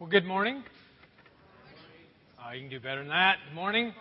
[0.00, 0.62] Well, good morning.
[2.38, 3.36] Uh, you can do better than that.
[3.46, 3.92] Good morning.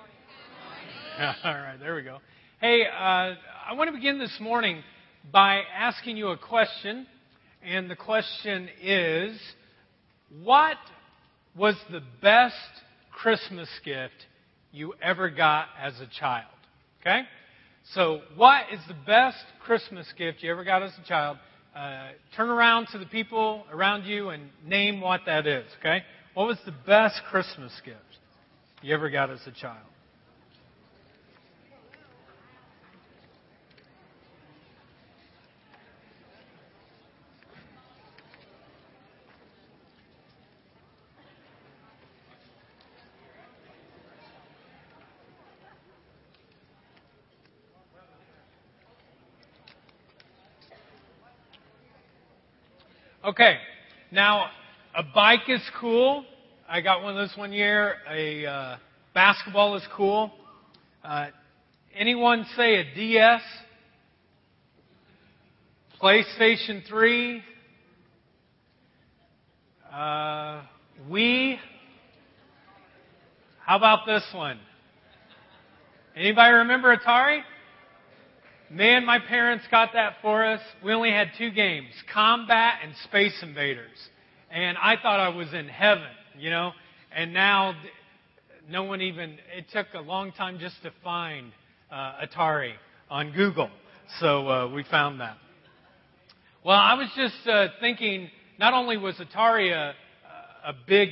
[1.44, 2.20] All right, there we go.
[2.62, 3.34] Hey, uh,
[3.68, 4.82] I want to begin this morning
[5.30, 7.06] by asking you a question.
[7.62, 9.38] And the question is
[10.42, 10.78] What
[11.54, 12.56] was the best
[13.12, 14.26] Christmas gift
[14.72, 16.48] you ever got as a child?
[17.02, 17.24] Okay?
[17.94, 21.40] So, what is the best Christmas gift you ever got as a child?
[21.76, 26.04] Uh, turn around to the people around you and name what that is, okay?
[26.34, 27.98] What was the best Christmas gift
[28.82, 29.86] you ever got as a child?
[53.30, 53.58] Okay,
[54.12, 54.50] now
[54.96, 56.26] a bike is cool.
[56.68, 57.98] I got one of those one year.
[58.10, 58.78] A uh,
[59.14, 60.32] basketball is cool.
[61.04, 61.28] Uh,
[61.94, 63.42] anyone say a DS?
[66.02, 67.44] PlayStation 3?
[69.94, 70.62] Uh,
[71.08, 71.60] Wii?
[73.64, 74.60] How about this one?
[76.16, 77.42] Anybody remember Atari?
[78.72, 80.62] Man, my parents got that for us.
[80.84, 83.98] We only had two games Combat and Space Invaders.
[84.52, 86.74] And I thought I was in heaven, you know?
[87.12, 87.74] And now,
[88.70, 91.52] no one even, it took a long time just to find
[91.92, 92.74] uh, Atari
[93.10, 93.72] on Google.
[94.20, 95.38] So uh, we found that.
[96.64, 99.96] Well, I was just uh, thinking, not only was Atari a,
[100.64, 101.10] a big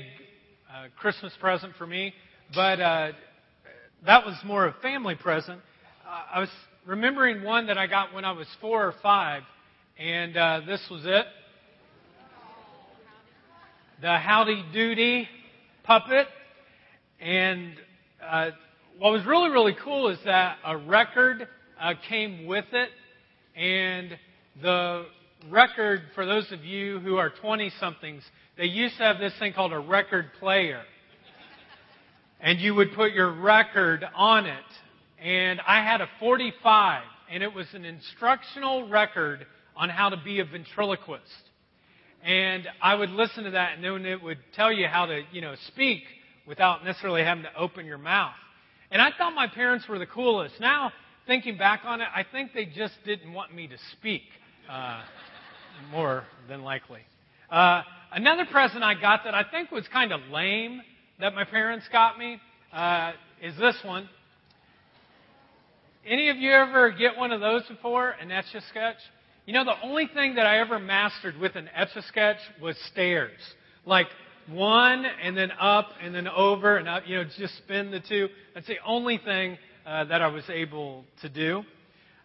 [0.72, 2.14] uh, Christmas present for me,
[2.54, 3.12] but uh,
[4.06, 5.60] that was more a family present.
[6.08, 6.50] Uh, I was
[6.88, 9.44] remembering one that I got when I was four or five,
[10.00, 11.26] and uh, this was it.
[14.02, 15.28] The Howdy Doody
[15.84, 16.28] puppet.
[17.20, 17.74] And
[18.26, 18.52] uh,
[19.00, 21.50] what was really, really cool is that a record
[21.82, 22.90] uh, came with it.
[23.58, 24.18] And
[24.62, 25.08] the
[25.50, 28.24] record, for those of you who are 20 somethings,
[28.58, 30.84] they used to have this thing called a record player.
[32.40, 34.64] And you would put your record on it
[35.22, 39.46] and I had a 45, and it was an instructional record
[39.76, 41.24] on how to be a ventriloquist.
[42.24, 45.42] And I would listen to that, and then it would tell you how to, you
[45.42, 46.04] know, speak
[46.48, 48.34] without necessarily having to open your mouth.
[48.92, 50.56] And I thought my parents were the coolest.
[50.60, 50.92] Now,
[51.26, 54.24] thinking back on it, I think they just didn't want me to speak,
[54.70, 55.02] uh,
[55.92, 57.02] more than likely.
[57.50, 60.82] Uh, another present I got that I think was kind of lame
[61.20, 62.40] that my parents got me
[62.72, 63.12] uh,
[63.42, 64.10] is this one.
[66.08, 68.96] Any of you ever get one of those before, an etch a sketch?
[69.46, 72.78] You know, the only thing that I ever mastered with an etch a sketch was
[72.92, 73.38] stairs.
[73.86, 74.08] Like
[74.50, 78.30] one and then up and then over and up, you know, just spin the two.
[78.54, 81.64] That's the only thing uh, that I was able to do.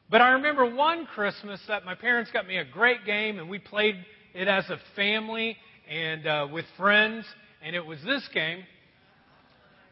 [0.08, 3.58] But I remember one Christmas that my parents got me a great game and we
[3.58, 3.96] played
[4.32, 5.56] it as a family
[5.90, 7.24] and uh, with friends.
[7.64, 8.62] And it was this game,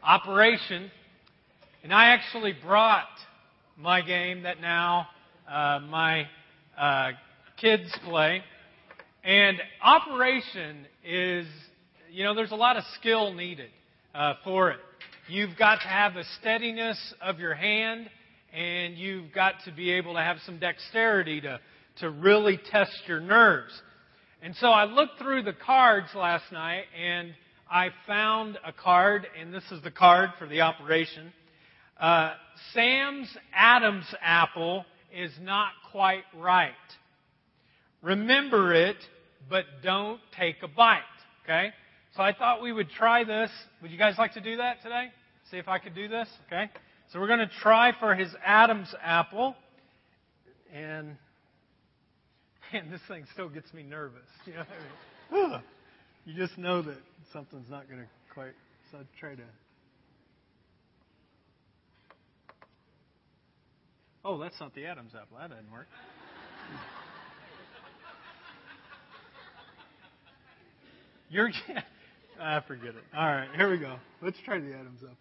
[0.01, 0.89] Operation.
[1.83, 3.09] And I actually brought
[3.81, 5.07] my game that now
[5.49, 6.27] uh, my
[6.77, 7.11] uh,
[7.59, 8.43] kids play.
[9.23, 11.47] And operation is,
[12.11, 13.69] you know, there's a lot of skill needed
[14.13, 14.79] uh, for it.
[15.27, 18.09] You've got to have a steadiness of your hand,
[18.53, 21.59] and you've got to be able to have some dexterity to,
[21.99, 23.71] to really test your nerves.
[24.43, 27.33] And so I looked through the cards last night, and
[27.69, 31.31] I found a card, and this is the card for the operation.
[32.01, 32.33] Uh,
[32.73, 34.85] Sam's Adam's apple
[35.15, 36.71] is not quite right.
[38.01, 38.97] Remember it,
[39.47, 41.01] but don't take a bite.
[41.43, 41.69] Okay?
[42.15, 43.51] So I thought we would try this.
[43.83, 45.09] Would you guys like to do that today?
[45.51, 46.27] See if I could do this?
[46.47, 46.71] Okay?
[47.13, 49.55] So we're going to try for his Adam's apple.
[50.73, 51.17] And
[52.73, 54.27] man, this thing still gets me nervous.
[54.47, 54.53] You
[55.33, 55.61] know,
[56.25, 56.97] you just know that
[57.31, 58.53] something's not going to quite.
[58.91, 59.43] So I try to
[64.23, 65.37] Oh, that's not the Adam's apple.
[65.39, 65.87] That didn't work.
[71.29, 71.49] You're.
[72.39, 73.03] I ah, forget it.
[73.15, 73.97] All right, here we go.
[74.21, 75.15] Let's try the Adam's apple.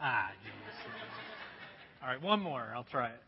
[0.00, 0.52] Ah, geez.
[2.02, 2.72] All right, one more.
[2.74, 3.20] I'll try it.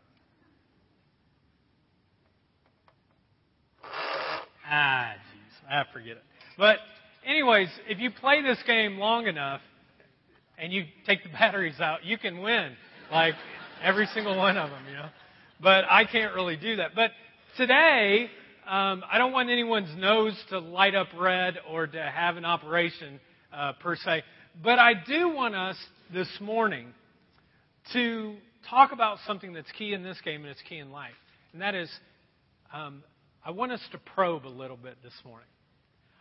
[4.71, 5.71] Ah, jeez.
[5.71, 6.23] I forget it.
[6.59, 6.79] But,
[7.27, 9.63] anyways, if you play this game long enough
[10.59, 12.77] and you take the batteries out, you can win.
[13.11, 13.35] Like,
[13.83, 15.09] Every single one of them, you know.
[15.61, 16.95] But I can't really do that.
[16.95, 17.11] But
[17.57, 18.29] today,
[18.69, 23.21] um, I don't want anyone's nose to light up red or to have an operation
[23.53, 24.23] uh, per se,
[24.63, 25.77] but I do want us
[26.13, 26.89] this morning
[27.93, 28.35] to
[28.69, 31.15] talk about something that's key in this game and it's key in life,
[31.53, 31.91] and that is
[32.73, 33.03] um,
[33.45, 35.49] I want us to probe a little bit this morning.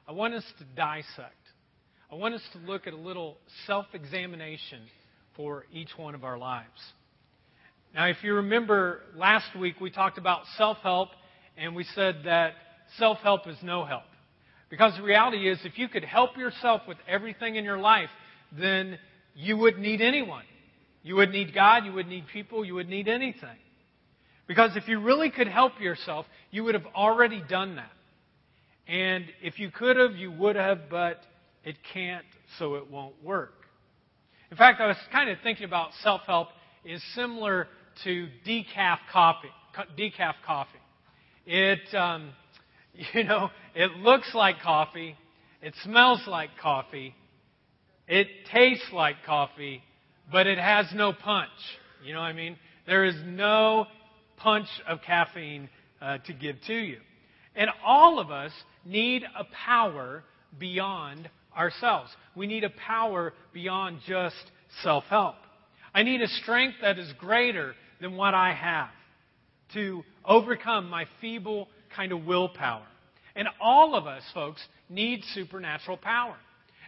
[0.07, 1.35] I want us to dissect.
[2.09, 4.79] I want us to look at a little self examination
[5.35, 6.79] for each one of our lives.
[7.93, 11.09] Now, if you remember last week, we talked about self help,
[11.57, 12.53] and we said that
[12.97, 14.03] self help is no help.
[14.69, 18.09] Because the reality is, if you could help yourself with everything in your life,
[18.57, 18.99] then
[19.33, 20.43] you wouldn't need anyone.
[21.03, 23.57] You wouldn't need God, you wouldn't need people, you wouldn't need anything.
[24.45, 27.91] Because if you really could help yourself, you would have already done that.
[28.87, 31.21] And if you could have, you would have, but
[31.63, 32.25] it can't,
[32.59, 33.53] so it won't work.
[34.51, 36.49] In fact, I was kind of thinking about self help
[36.85, 37.67] is similar
[38.03, 39.49] to decaf coffee.
[39.97, 40.79] Decaf coffee.
[41.45, 42.31] It, um,
[43.13, 45.15] you know, it looks like coffee,
[45.61, 47.15] it smells like coffee,
[48.07, 49.81] it tastes like coffee,
[50.31, 51.49] but it has no punch.
[52.03, 52.57] You know what I mean?
[52.85, 53.87] There is no
[54.37, 55.69] punch of caffeine
[56.01, 56.99] uh, to give to you.
[57.55, 58.51] And all of us
[58.85, 60.23] need a power
[60.59, 62.09] beyond ourselves.
[62.35, 64.35] We need a power beyond just
[64.83, 65.35] self help.
[65.93, 68.89] I need a strength that is greater than what I have
[69.73, 72.85] to overcome my feeble kind of willpower.
[73.35, 76.35] And all of us, folks, need supernatural power.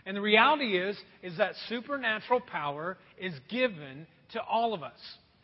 [0.06, 5.00] And the reality is, is that supernatural power is given to all of us.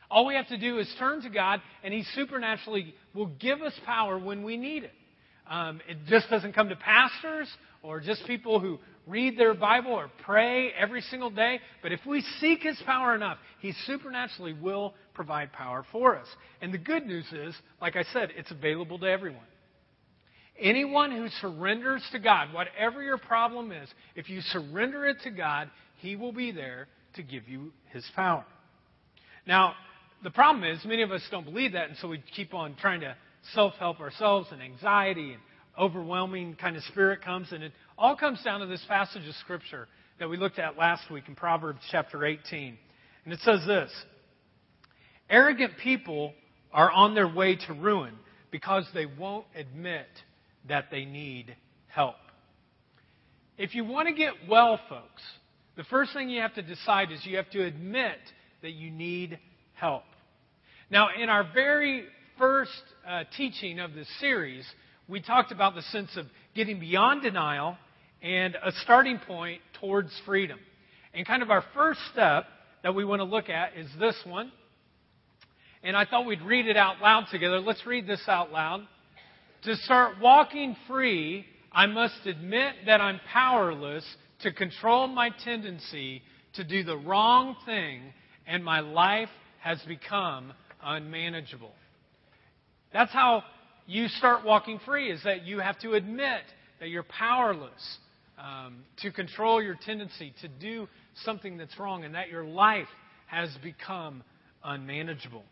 [0.10, 3.74] All we have to do is turn to God, and He supernaturally will give us
[3.86, 4.94] power when we need it.
[5.50, 7.48] Um, it just doesn't come to pastors
[7.84, 11.60] or just people who read their Bible or pray every single day.
[11.82, 16.28] But if we seek His power enough, He supernaturally will provide power for us.
[16.62, 19.46] And the good news is, like I said, it's available to everyone.
[20.60, 25.70] Anyone who surrenders to God, whatever your problem is, if you surrender it to God,
[25.98, 28.46] He will be there to give you His power.
[29.46, 29.74] Now,
[30.24, 33.02] the problem is, many of us don't believe that, and so we keep on trying
[33.02, 33.16] to
[33.54, 35.42] self help ourselves, and anxiety and
[35.78, 39.88] overwhelming kind of spirit comes, and it all comes down to this passage of Scripture
[40.20, 42.78] that we looked at last week in Proverbs chapter 18.
[43.24, 43.92] And it says this
[45.30, 46.34] Arrogant people
[46.74, 48.14] are on their way to ruin
[48.52, 50.08] because they won't admit
[50.68, 51.56] that they need
[51.88, 52.16] help.
[53.58, 55.24] If you want to get well, folks,
[55.78, 58.18] the first thing you have to decide is you have to admit
[58.62, 59.40] that you need
[59.74, 60.04] help.
[60.90, 62.06] Now, in our very
[62.38, 62.72] first
[63.08, 64.66] uh, teaching of this series,
[65.08, 67.78] we talked about the sense of getting beyond denial
[68.22, 70.60] and a starting point towards freedom.
[71.14, 72.46] And kind of our first step
[72.84, 74.52] that we want to look at is this one.
[75.84, 77.60] And I thought we'd read it out loud together.
[77.60, 78.88] Let's read this out loud.
[79.64, 84.06] To start walking free, I must admit that I'm powerless
[84.42, 86.22] to control my tendency
[86.54, 88.02] to do the wrong thing,
[88.48, 89.30] and my life
[89.62, 90.54] has become
[90.84, 91.74] unmanageable.
[92.94, 93.44] That's how
[93.88, 96.44] you start walking free, is that you have to admit
[96.80, 97.98] that you're powerless
[98.38, 100.88] um, to control your tendency to do
[101.24, 102.88] something that's wrong and that your life
[103.28, 104.24] has become
[104.64, 105.44] unmanageable.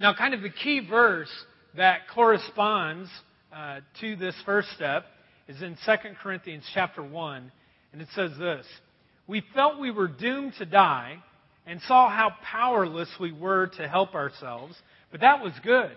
[0.00, 1.30] Now, kind of the key verse
[1.76, 3.08] that corresponds
[3.54, 5.04] uh, to this first step
[5.48, 5.92] is in 2
[6.22, 7.52] Corinthians chapter 1,
[7.92, 8.66] and it says this
[9.26, 11.22] We felt we were doomed to die
[11.66, 14.74] and saw how powerless we were to help ourselves,
[15.10, 15.92] but that was good.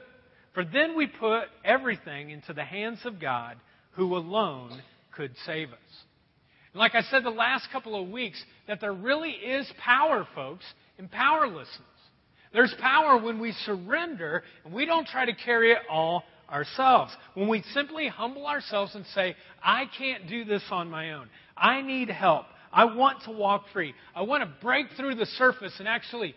[0.53, 3.57] For then we put everything into the hands of God,
[3.91, 4.81] who alone
[5.15, 5.80] could save us.
[6.74, 10.65] And like I said the last couple of weeks, that there really is power, folks,
[10.98, 11.88] in powerlessness.
[12.53, 17.15] There's power when we surrender and we don't try to carry it all ourselves.
[17.34, 21.30] When we simply humble ourselves and say, I can't do this on my own.
[21.56, 22.46] I need help.
[22.74, 23.94] I want to walk free.
[24.15, 26.36] I want to break through the surface and actually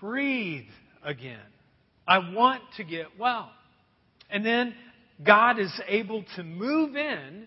[0.00, 0.66] breathe
[1.04, 1.38] again.
[2.06, 3.50] I want to get well.
[4.30, 4.74] And then
[5.24, 7.46] God is able to move in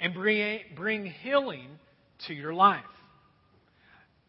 [0.00, 1.68] and bring, bring healing
[2.26, 2.84] to your life.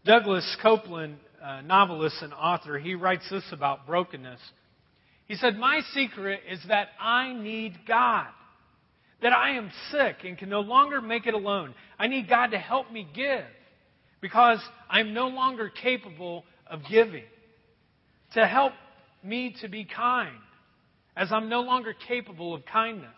[0.06, 4.40] Douglas Coupland, uh, novelist and author, he writes this about brokenness.
[5.28, 8.28] He said, My secret is that I need God
[9.22, 11.75] that I am sick and can no longer make it alone.
[12.00, 13.46] I need God to help me give
[14.20, 14.60] because
[14.90, 17.24] I'm no longer capable of giving.
[18.34, 18.74] To help
[19.24, 20.36] me to be kind
[21.16, 23.10] as I'm no longer capable of kindness.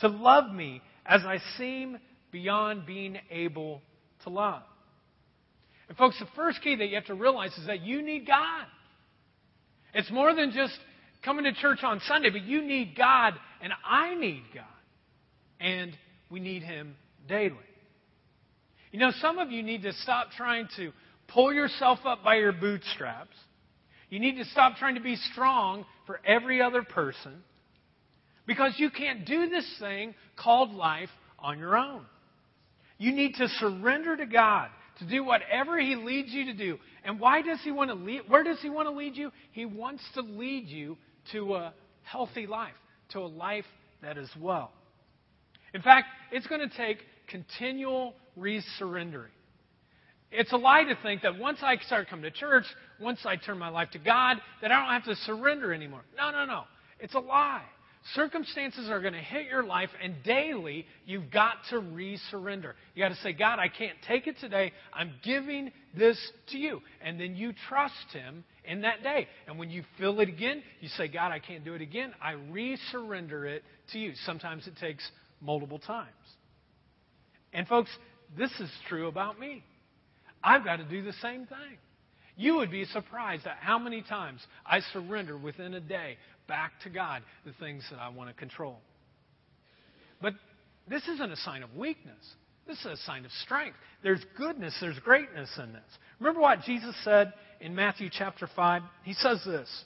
[0.00, 1.98] To love me as I seem
[2.30, 3.82] beyond being able
[4.24, 4.62] to love.
[5.88, 8.66] And, folks, the first key that you have to realize is that you need God.
[9.94, 10.72] It's more than just
[11.24, 14.64] coming to church on Sunday, but you need God, and I need God.
[15.60, 15.92] And
[16.30, 16.96] we need Him
[17.28, 17.56] daily.
[18.90, 20.92] You know, some of you need to stop trying to
[21.28, 23.36] pull yourself up by your bootstraps.
[24.10, 27.42] You need to stop trying to be strong for every other person
[28.46, 32.04] because you can't do this thing called life on your own.
[32.98, 34.68] You need to surrender to God
[34.98, 36.78] to do whatever He leads you to do.
[37.04, 38.22] And why does He want to lead?
[38.28, 39.32] Where does He want to lead you?
[39.52, 40.96] He wants to lead you
[41.32, 42.74] to a healthy life,
[43.10, 43.64] to a life
[44.02, 44.72] that is well.
[45.74, 49.30] In fact, it's going to take continual resurrendering.
[50.30, 52.64] It's a lie to think that once I start coming to church,
[53.00, 56.02] once I turn my life to God, that I don't have to surrender anymore.
[56.16, 56.64] No, no, no.
[57.00, 57.64] It's a lie.
[58.14, 62.72] Circumstances are going to hit your life, and daily you've got to resurrender.
[62.94, 64.72] You got to say, God, I can't take it today.
[64.92, 66.18] I'm giving this
[66.50, 66.80] to you.
[67.00, 69.28] And then you trust Him in that day.
[69.46, 72.12] And when you feel it again, you say, God, I can't do it again.
[72.20, 74.14] I resurrender it to you.
[74.26, 75.08] Sometimes it takes
[75.40, 76.08] multiple times.
[77.52, 77.90] And folks,
[78.36, 79.62] this is true about me.
[80.42, 81.78] I've got to do the same thing.
[82.36, 86.16] You would be surprised at how many times I surrender within a day
[86.52, 88.76] back to God the things that I want to control.
[90.20, 90.34] But
[90.86, 92.22] this isn't a sign of weakness.
[92.66, 93.74] This is a sign of strength.
[94.02, 95.82] There's goodness, there's greatness in this.
[96.20, 97.32] Remember what Jesus said
[97.62, 98.82] in Matthew chapter 5?
[99.02, 99.84] He says this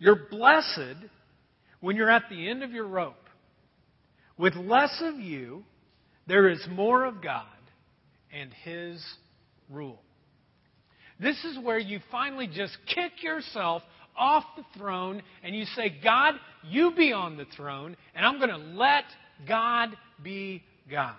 [0.00, 0.96] You're blessed
[1.78, 3.14] when you're at the end of your rope.
[4.36, 5.62] With less of you,
[6.26, 7.46] there is more of God
[8.32, 9.00] and His
[9.70, 10.02] rule.
[11.20, 13.82] This is where you finally just kick yourself
[14.18, 18.50] off the throne and you say, God, you be on the throne, and I'm going
[18.50, 19.04] to let
[19.48, 21.14] God be God.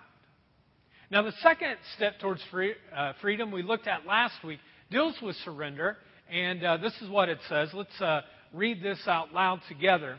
[1.10, 4.58] Now, the second step towards free, uh, freedom we looked at last week
[4.90, 5.96] deals with surrender,
[6.30, 7.70] and uh, this is what it says.
[7.72, 10.18] Let's uh, read this out loud together.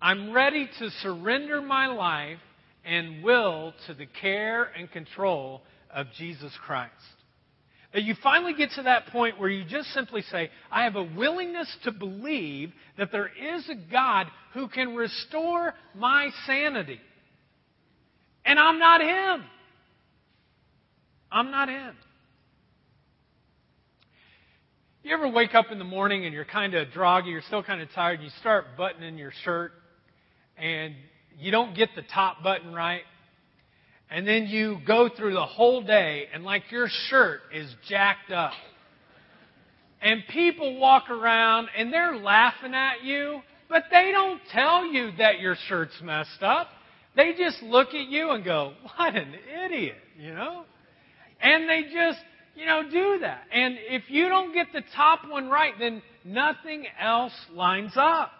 [0.00, 2.38] I'm ready to surrender my life
[2.84, 6.92] and will to the care and control of Jesus Christ.
[8.02, 11.74] You finally get to that point where you just simply say, I have a willingness
[11.84, 17.00] to believe that there is a God who can restore my sanity.
[18.44, 19.44] And I'm not Him.
[21.32, 21.96] I'm not Him.
[25.02, 27.80] You ever wake up in the morning and you're kind of droggy, you're still kind
[27.80, 29.72] of tired, and you start buttoning your shirt,
[30.58, 30.94] and
[31.38, 33.02] you don't get the top button right,
[34.10, 38.52] and then you go through the whole day and like your shirt is jacked up.
[40.00, 45.40] And people walk around and they're laughing at you, but they don't tell you that
[45.40, 46.68] your shirt's messed up.
[47.16, 49.34] They just look at you and go, what an
[49.64, 50.64] idiot, you know?
[51.40, 52.20] And they just,
[52.54, 53.42] you know, do that.
[53.52, 58.30] And if you don't get the top one right, then nothing else lines up.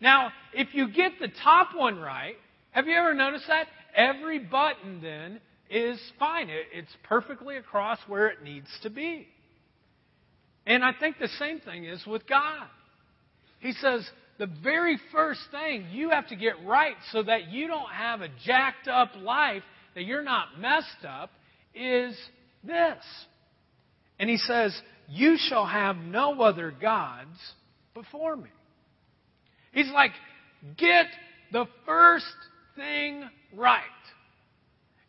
[0.00, 2.36] Now, if you get the top one right,
[2.70, 3.66] have you ever noticed that?
[3.96, 6.48] Every button then is fine.
[6.50, 9.26] It's perfectly across where it needs to be.
[10.66, 12.66] And I think the same thing is with God.
[13.60, 17.90] He says, the very first thing you have to get right so that you don't
[17.90, 19.62] have a jacked up life,
[19.94, 21.30] that you're not messed up,
[21.74, 22.16] is
[22.62, 23.02] this.
[24.18, 27.38] And he says, You shall have no other gods
[27.94, 28.50] before me.
[29.72, 30.12] He's like,
[30.76, 31.06] get
[31.52, 32.24] the first
[32.76, 33.82] thing right.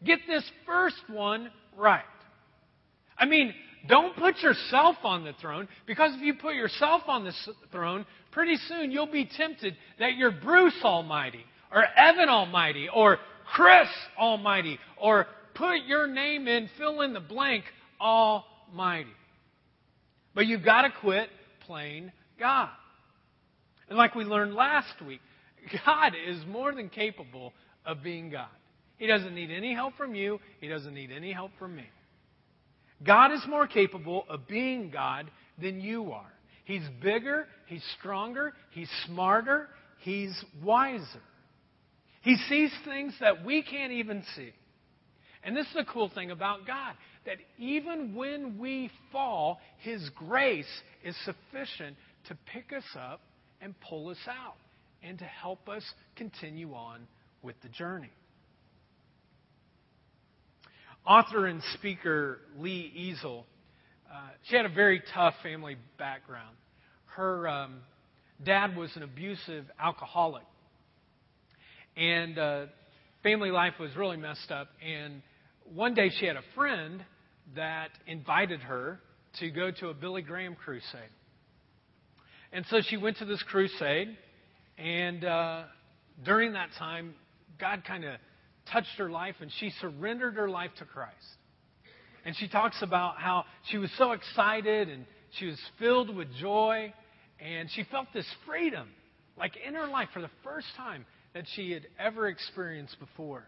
[0.04, 2.02] Get this first one right.
[3.18, 3.54] I mean,
[3.88, 7.34] don't put yourself on the throne because if you put yourself on the
[7.72, 13.18] throne, pretty soon you'll be tempted that you're Bruce Almighty or Evan Almighty or
[13.54, 13.88] Chris
[14.20, 17.64] Almighty or put your name in, fill in the blank,
[18.00, 19.10] Almighty.
[20.36, 21.30] But you've got to quit
[21.66, 22.70] playing God.
[23.90, 25.22] And like we learned last week,
[25.86, 27.54] God is more than capable
[27.86, 28.48] of being God.
[28.98, 31.86] He doesn't need any help from you, He doesn't need any help from me.
[33.06, 35.30] God is more capable of being God
[35.62, 36.32] than you are.
[36.66, 41.22] He's bigger, He's stronger, He's smarter, He's wiser.
[42.22, 44.52] He sees things that we can't even see.
[45.44, 46.96] And this is the cool thing about God
[47.26, 50.66] that even when we fall, His grace
[51.04, 51.96] is sufficient
[52.28, 53.22] to pick us up
[53.62, 54.56] and pull us out
[55.04, 55.84] and to help us
[56.16, 57.08] continue on
[57.42, 58.12] with the journey.
[61.06, 63.44] Author and speaker Lee Ezell,
[64.12, 66.56] uh, she had a very tough family background.
[67.06, 67.80] Her um,
[68.44, 70.44] dad was an abusive alcoholic,
[71.96, 72.66] and uh,
[73.24, 74.68] family life was really messed up.
[74.86, 75.22] And
[75.74, 77.04] one day she had a friend
[77.56, 79.00] that invited her
[79.40, 81.10] to go to a Billy Graham crusade.
[82.52, 84.18] And so she went to this crusade,
[84.78, 85.64] and uh,
[86.24, 87.16] during that time,
[87.60, 88.16] God kind of
[88.72, 91.16] touched her life, and she surrendered her life to Christ.
[92.26, 95.06] And she talks about how she was so excited and
[95.40, 96.94] she was filled with joy,
[97.40, 98.88] and she felt this freedom,
[99.38, 103.44] like in her life for the first time that she had ever experienced before.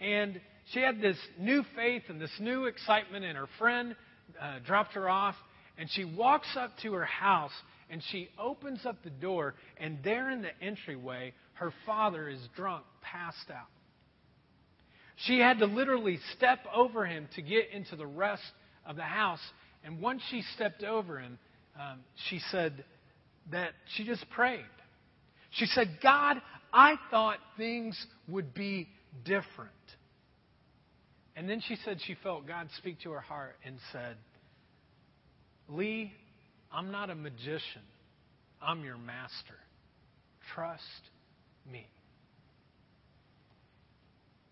[0.00, 0.40] And
[0.72, 3.96] she had this new faith and this new excitement, and her friend
[4.40, 5.34] uh, dropped her off,
[5.78, 7.52] and she walks up to her house
[7.90, 12.84] and she opens up the door, and there in the entryway, her father is drunk,
[13.02, 13.66] passed out.
[15.26, 18.42] She had to literally step over him to get into the rest
[18.86, 19.40] of the house.
[19.84, 21.38] And once she stepped over him,
[21.78, 22.84] um, she said
[23.50, 24.64] that she just prayed.
[25.50, 26.40] She said, God,
[26.72, 28.88] I thought things would be
[29.24, 29.72] different.
[31.36, 34.16] And then she said she felt God speak to her heart and said,
[35.68, 36.12] Lee,
[36.72, 37.82] I'm not a magician.
[38.62, 39.56] I'm your master.
[40.54, 40.82] Trust
[41.70, 41.86] me.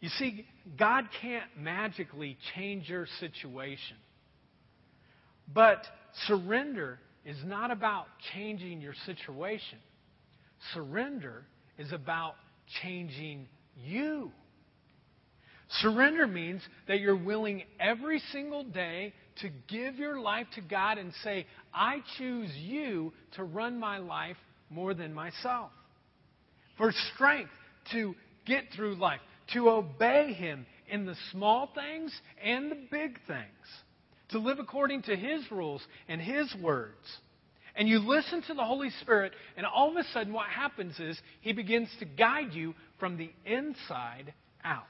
[0.00, 0.46] You see,
[0.78, 3.96] God can't magically change your situation.
[5.52, 5.82] But
[6.26, 9.78] surrender is not about changing your situation.
[10.72, 11.44] Surrender
[11.78, 12.34] is about
[12.82, 14.30] changing you.
[15.80, 21.12] Surrender means that you're willing every single day to give your life to God and
[21.22, 24.36] say, I choose you to run my life
[24.70, 25.70] more than myself.
[26.76, 27.50] For strength
[27.92, 28.14] to
[28.46, 29.20] get through life,
[29.54, 33.46] to obey Him in the small things and the big things,
[34.30, 36.94] to live according to His rules and His words.
[37.74, 41.18] And you listen to the Holy Spirit, and all of a sudden, what happens is
[41.40, 44.34] He begins to guide you from the inside
[44.64, 44.84] out.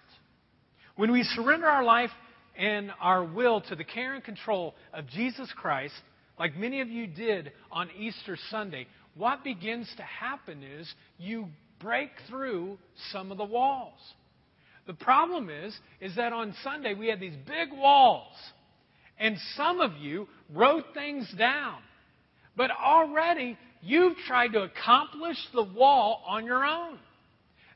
[0.97, 2.11] When we surrender our life
[2.57, 5.95] and our will to the care and control of Jesus Christ,
[6.39, 11.49] like many of you did on Easter Sunday, what begins to happen is you
[11.81, 12.79] break through
[13.13, 13.99] some of the walls.
[14.87, 18.35] The problem is, is that on Sunday we had these big walls,
[19.19, 21.79] and some of you wrote things down.
[22.57, 26.99] But already you've tried to accomplish the wall on your own.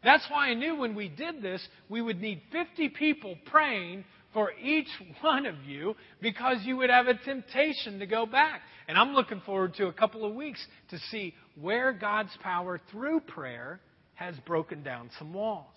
[0.02, 4.52] That's why I knew when we did this, we would need 50 people praying for
[4.62, 4.88] each
[5.20, 8.62] one of you because you would have a temptation to go back.
[8.88, 13.20] And I'm looking forward to a couple of weeks to see where God's power through
[13.20, 13.80] prayer
[14.14, 15.76] has broken down some walls.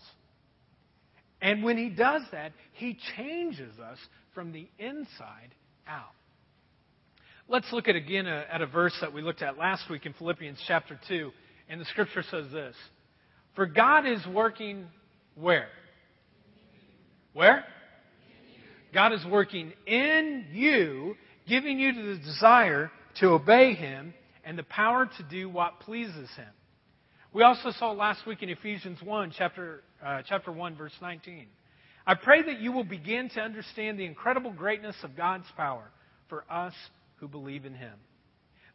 [1.42, 3.98] And when He does that, He changes us
[4.34, 5.54] from the inside
[5.88, 6.12] out.
[7.48, 10.60] Let's look at again at a verse that we looked at last week in Philippians
[10.68, 11.32] chapter 2.
[11.70, 12.76] And the scripture says this
[13.56, 14.88] For God is working
[15.36, 15.68] where?
[17.34, 17.66] Where?
[18.94, 21.16] God is working in you,
[21.48, 26.50] giving you the desire to obey Him and the power to do what pleases Him.
[27.34, 31.48] We also saw last week in Ephesians 1, chapter, uh, chapter 1, verse 19.
[32.08, 35.92] I pray that you will begin to understand the incredible greatness of God's power
[36.30, 36.74] for us
[37.18, 37.94] who believe in Him.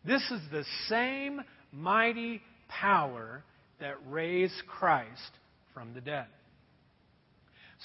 [0.05, 1.40] This is the same
[1.73, 3.44] mighty power
[3.81, 5.31] that raised Christ
[5.73, 6.27] from the dead.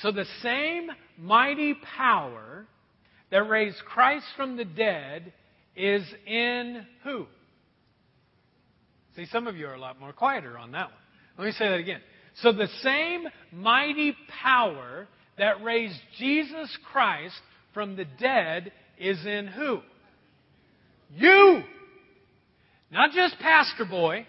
[0.02, 2.66] So the same mighty power
[3.32, 5.34] that raised Christ from the dead
[5.76, 7.26] is in who?
[9.16, 11.00] See, some of you are a lot more quieter on that one.
[11.38, 12.02] Let me say that again.
[12.42, 17.36] So the same mighty power that raised Jesus Christ
[17.74, 19.80] from the dead is in who?
[21.14, 21.64] You!
[22.92, 24.26] Not just Pastor Boy.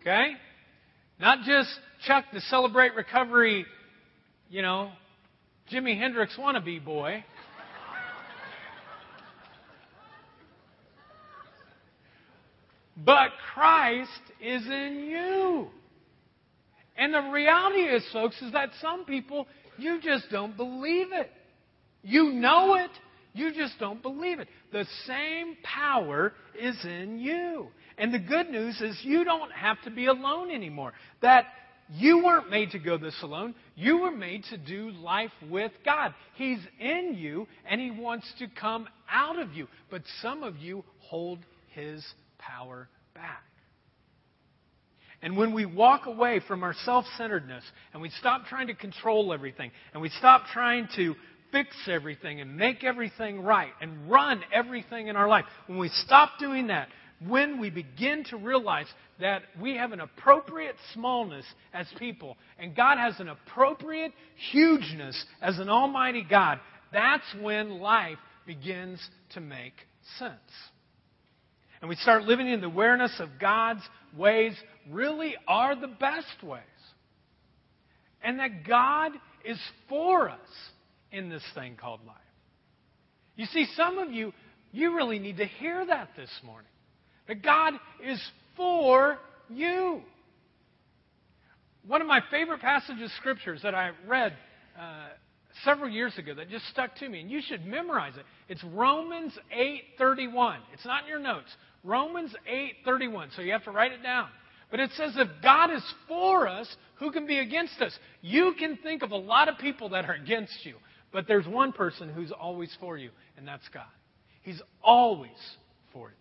[0.00, 0.32] Okay?
[1.20, 1.70] Not just
[2.06, 3.66] Chuck the Celebrate Recovery,
[4.48, 4.90] you know,
[5.72, 7.24] Jimi Hendrix wannabe boy.
[13.04, 15.68] But Christ is in you.
[16.96, 21.30] And the reality is, folks, is that some people, you just don't believe it.
[22.02, 22.90] You know it,
[23.34, 24.48] you just don't believe it.
[24.72, 27.68] The same power is in you.
[27.98, 30.92] And the good news is you don't have to be alone anymore.
[31.22, 31.44] That
[31.94, 33.54] you weren't made to go this alone.
[33.74, 36.14] You were made to do life with God.
[36.34, 39.68] He's in you and He wants to come out of you.
[39.90, 41.38] But some of you hold
[41.74, 42.04] His
[42.38, 43.44] power back.
[45.22, 49.32] And when we walk away from our self centeredness and we stop trying to control
[49.32, 51.14] everything and we stop trying to
[51.50, 56.32] fix everything and make everything right and run everything in our life, when we stop
[56.38, 56.88] doing that,
[57.26, 58.86] when we begin to realize
[59.20, 64.12] that we have an appropriate smallness as people and God has an appropriate
[64.50, 66.60] hugeness as an almighty God,
[66.92, 69.00] that's when life begins
[69.34, 69.74] to make
[70.18, 70.32] sense.
[71.80, 73.82] and we start living in the awareness of God's
[74.16, 74.52] ways
[74.90, 76.62] really are the best ways.
[78.22, 79.12] And that God
[79.44, 80.38] is for us
[81.12, 82.16] in this thing called life.
[83.36, 84.32] You see, some of you,
[84.72, 86.70] you really need to hear that this morning.
[87.28, 88.20] That God is
[88.56, 90.00] for you.
[91.86, 94.34] One of my favorite passages of scriptures that I read
[94.78, 95.08] uh,
[95.64, 98.24] several years ago that just stuck to me, and you should memorize it.
[98.48, 100.58] It's Romans 8:31.
[100.72, 101.54] It's not in your notes.
[101.84, 103.30] Romans 8:31.
[103.36, 104.28] So you have to write it down.
[104.70, 107.98] But it says if God is for us, who can be against us?
[108.20, 110.74] You can think of a lot of people that are against you,
[111.10, 113.86] but there's one person who's always for you, and that's God.
[114.42, 115.30] He's always
[115.92, 116.14] for you.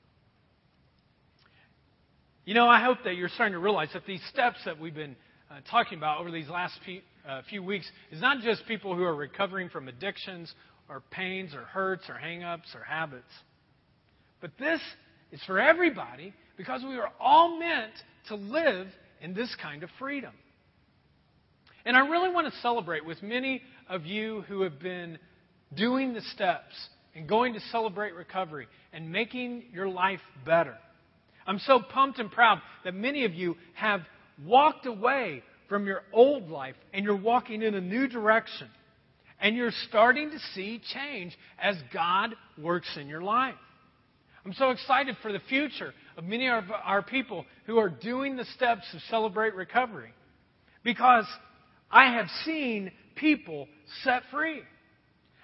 [2.48, 5.18] You know, I hope that you're starting to realize that these steps that we've been
[5.52, 9.04] uh, talking about over these last few, uh, few weeks is not just people who
[9.04, 10.54] are recovering from addictions
[10.88, 13.28] or pains or hurts or hangups or habits.
[14.40, 14.80] But this
[15.34, 17.92] is for everybody because we are all meant
[18.30, 18.88] to live
[19.20, 20.32] in this kind of freedom.
[21.86, 25.20] And I really want to celebrate with many of you who have been
[25.76, 26.76] doing the steps
[27.14, 30.78] and going to celebrate recovery and making your life better.
[31.48, 34.02] I'm so pumped and proud that many of you have
[34.46, 38.68] walked away from your old life and you're walking in a new direction.
[39.40, 43.56] And you're starting to see change as God works in your life.
[44.44, 48.46] I'm so excited for the future of many of our people who are doing the
[48.56, 50.12] steps to celebrate recovery
[50.84, 51.26] because
[51.92, 53.68] I have seen people
[54.04, 54.62] set free.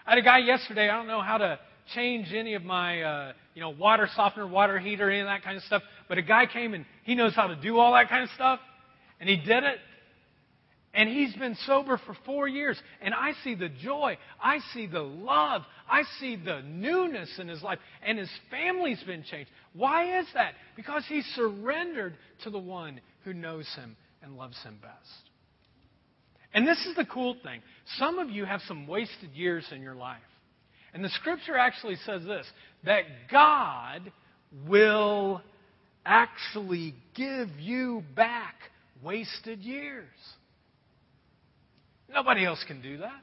[0.06, 1.60] I had a guy yesterday, I don't know how to
[1.94, 5.58] change any of my uh, you know water softener, water heater, any of that kind
[5.58, 8.24] of stuff, but a guy came and he knows how to do all that kind
[8.24, 8.60] of stuff.
[9.20, 9.78] And he did it.
[10.96, 12.80] And he's been sober for four years.
[13.02, 14.18] And I see the joy.
[14.42, 15.64] I see the love.
[15.90, 17.80] I see the newness in his life.
[18.06, 19.50] And his family's been changed.
[19.74, 20.54] Why is that?
[20.76, 25.30] Because he surrendered to the one who knows him and loves him best.
[26.54, 27.62] And this is the cool thing.
[27.98, 30.22] Some of you have some wasted years in your life.
[30.94, 32.46] And the scripture actually says this
[32.84, 34.12] that God
[34.68, 35.42] will
[36.06, 38.56] actually give you back
[39.04, 40.08] wasted years.
[42.10, 43.22] Nobody else can do that.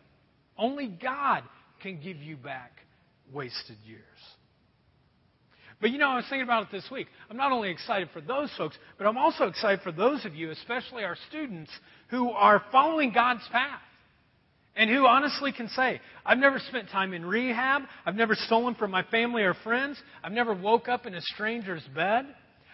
[0.58, 1.42] Only God
[1.82, 2.72] can give you back
[3.32, 4.00] wasted years.
[5.80, 7.06] But you know, I was thinking about it this week.
[7.30, 10.50] I'm not only excited for those folks, but I'm also excited for those of you,
[10.50, 11.70] especially our students,
[12.08, 13.80] who are following God's path.
[14.76, 17.82] And who honestly can say, I've never spent time in rehab.
[18.06, 20.00] I've never stolen from my family or friends.
[20.22, 22.26] I've never woke up in a stranger's bed.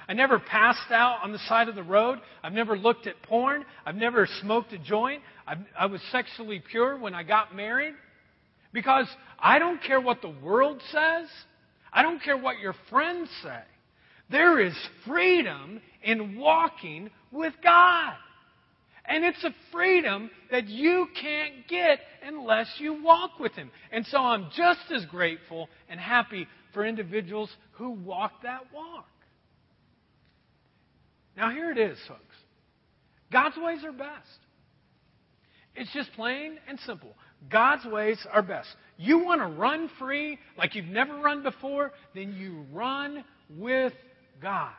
[0.09, 2.21] I never passed out on the side of the road.
[2.43, 3.65] I've never looked at porn.
[3.85, 5.23] I've never smoked a joint.
[5.47, 7.95] I've, i was sexually pure when I got married.
[8.73, 9.07] Because
[9.39, 11.29] I don't care what the world says.
[11.93, 13.61] I don't care what your friends say.
[14.31, 14.75] There is
[15.07, 18.15] freedom in walking with God.
[19.09, 23.71] And it's a freedom that you can't get unless you walk with Him.
[23.93, 29.07] And so I'm just as grateful and happy for individuals who walk that walk.
[31.37, 32.23] Now, here it is, folks.
[33.31, 34.39] God's ways are best.
[35.75, 37.15] It's just plain and simple.
[37.51, 38.69] God's ways are best.
[38.97, 41.93] You want to run free like you've never run before?
[42.15, 43.93] Then you run with
[44.41, 44.73] God.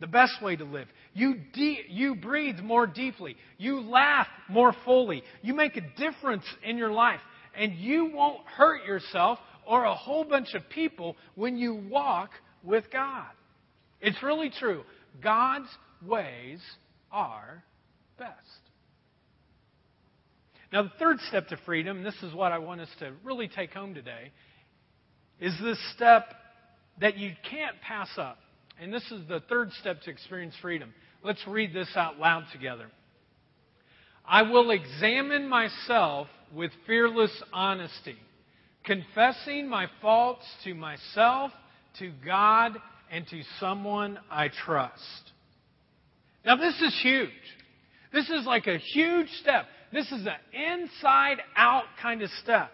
[0.00, 0.86] The best way to live.
[1.12, 3.36] You, de- you breathe more deeply.
[3.58, 5.22] You laugh more fully.
[5.42, 7.20] You make a difference in your life.
[7.54, 12.30] And you won't hurt yourself or a whole bunch of people when you walk
[12.62, 13.26] with God.
[14.00, 14.84] It's really true.
[15.22, 15.68] God's
[16.06, 16.60] ways
[17.10, 17.62] are
[18.18, 18.32] best.
[20.72, 23.72] Now, the third step to freedom, this is what I want us to really take
[23.72, 24.32] home today,
[25.40, 26.24] is this step
[27.00, 28.38] that you can't pass up.
[28.80, 30.92] And this is the third step to experience freedom.
[31.24, 32.86] Let's read this out loud together.
[34.26, 38.16] I will examine myself with fearless honesty,
[38.84, 41.50] confessing my faults to myself,
[41.98, 42.76] to God,
[43.10, 45.32] and to someone I trust.
[46.44, 47.30] Now, this is huge.
[48.12, 49.66] This is like a huge step.
[49.92, 52.70] This is an inside out kind of step.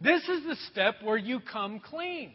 [0.00, 2.32] This is the step where you come clean.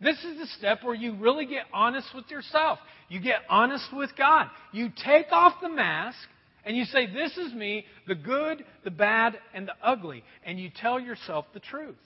[0.00, 2.78] This is the step where you really get honest with yourself.
[3.08, 4.48] You get honest with God.
[4.72, 6.18] You take off the mask
[6.64, 10.22] and you say, This is me, the good, the bad, and the ugly.
[10.44, 11.96] And you tell yourself the truth.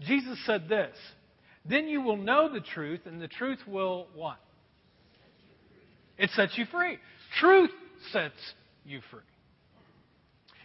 [0.00, 0.96] Jesus said this
[1.64, 4.38] then you will know the truth, and the truth will what?
[6.18, 6.98] It sets you free.
[7.38, 7.70] Truth
[8.12, 8.34] sets
[8.84, 9.20] you free.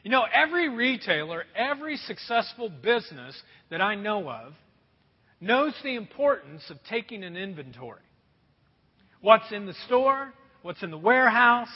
[0.03, 4.53] You know, every retailer, every successful business that I know of
[5.39, 8.01] knows the importance of taking an inventory.
[9.21, 11.69] what's in the store, what's in the warehouse,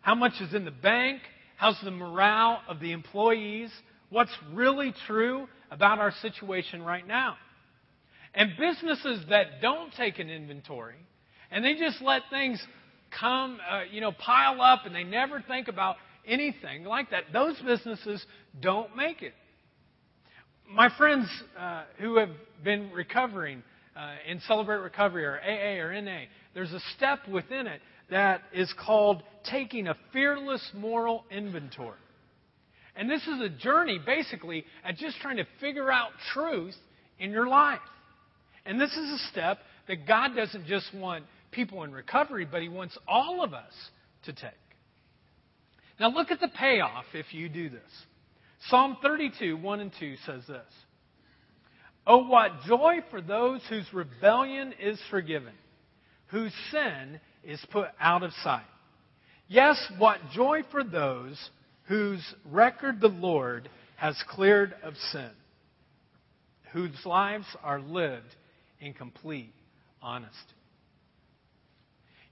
[0.00, 1.20] how much is in the bank,
[1.56, 3.70] how's the morale of the employees,
[4.08, 7.36] what's really true about our situation right now.
[8.34, 10.96] And businesses that don't take an inventory
[11.50, 12.64] and they just let things
[13.18, 17.56] come, uh, you know, pile up and they never think about anything like that, those
[17.64, 18.24] businesses
[18.60, 19.32] don't make it.
[20.68, 22.30] My friends uh, who have
[22.62, 23.62] been recovering
[23.96, 26.20] uh, in Celebrate Recovery or AA or NA,
[26.54, 31.98] there's a step within it that is called taking a fearless moral inventory.
[32.94, 36.74] And this is a journey, basically, at just trying to figure out truth
[37.18, 37.80] in your life.
[38.66, 42.68] And this is a step that God doesn't just want people in recovery, but He
[42.68, 43.72] wants all of us
[44.24, 44.50] to take.
[45.98, 47.80] Now, look at the payoff if you do this.
[48.68, 50.72] Psalm 32, 1 and 2 says this
[52.06, 55.52] Oh, what joy for those whose rebellion is forgiven,
[56.28, 58.64] whose sin is put out of sight.
[59.48, 61.38] Yes, what joy for those
[61.84, 65.30] whose record the Lord has cleared of sin,
[66.72, 68.36] whose lives are lived
[68.80, 69.52] in complete
[70.02, 70.36] honesty.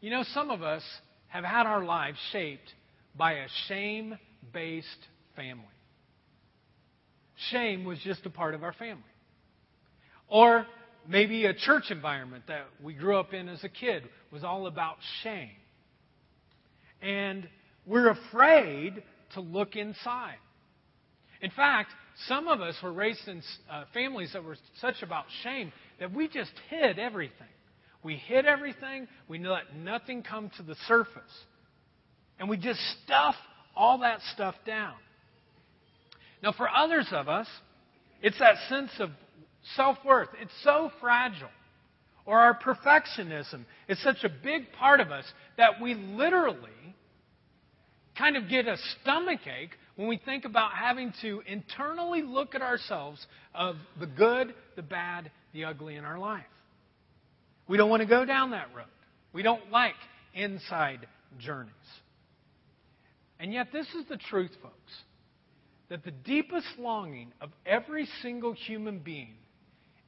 [0.00, 0.82] You know, some of us
[1.28, 2.72] have had our lives shaped
[3.16, 4.16] by a shame
[4.52, 4.86] based
[5.36, 5.64] family.
[7.50, 9.02] Shame was just a part of our family.
[10.28, 10.66] Or
[11.06, 14.96] maybe a church environment that we grew up in as a kid was all about
[15.22, 15.50] shame.
[17.00, 17.48] And
[17.86, 19.02] we're afraid
[19.34, 20.36] to look inside.
[21.40, 21.90] In fact,
[22.26, 26.28] some of us were raised in uh, families that were such about shame that we
[26.28, 27.46] just hid everything.
[28.02, 29.08] We hid everything.
[29.28, 31.22] We let nothing come to the surface.
[32.38, 33.34] And we just stuff
[33.74, 34.94] all that stuff down.
[36.42, 37.48] Now, for others of us,
[38.22, 39.10] it's that sense of
[39.74, 40.28] self worth.
[40.40, 41.48] It's so fragile.
[42.26, 45.24] Or our perfectionism is such a big part of us
[45.56, 46.68] that we literally
[48.16, 52.62] kind of get a stomach ache when we think about having to internally look at
[52.62, 56.44] ourselves of the good, the bad, the ugly in our life.
[57.68, 58.86] We don't want to go down that road.
[59.32, 59.94] We don't like
[60.34, 61.06] inside
[61.38, 61.72] journeys.
[63.38, 64.74] And yet, this is the truth, folks,
[65.90, 69.34] that the deepest longing of every single human being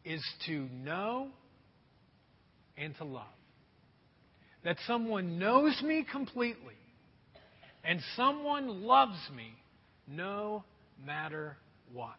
[0.05, 1.29] is to know
[2.77, 3.27] and to love.
[4.65, 6.75] That someone knows me completely
[7.85, 9.55] and someone loves me
[10.07, 10.65] no
[11.05, 11.57] matter
[11.93, 12.17] what.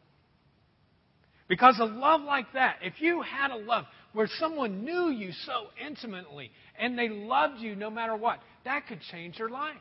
[1.51, 3.83] Because a love like that, if you had a love
[4.13, 9.01] where someone knew you so intimately and they loved you no matter what, that could
[9.11, 9.75] change your life.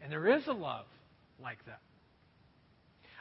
[0.00, 0.86] And there is a love
[1.42, 1.80] like that.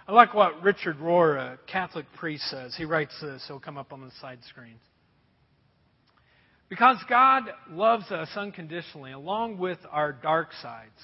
[0.07, 2.73] I like what Richard Rohr, a Catholic priest, says.
[2.77, 4.79] He writes this, it'll come up on the side screens.
[6.69, 10.95] Because God loves us unconditionally, along with our dark sides,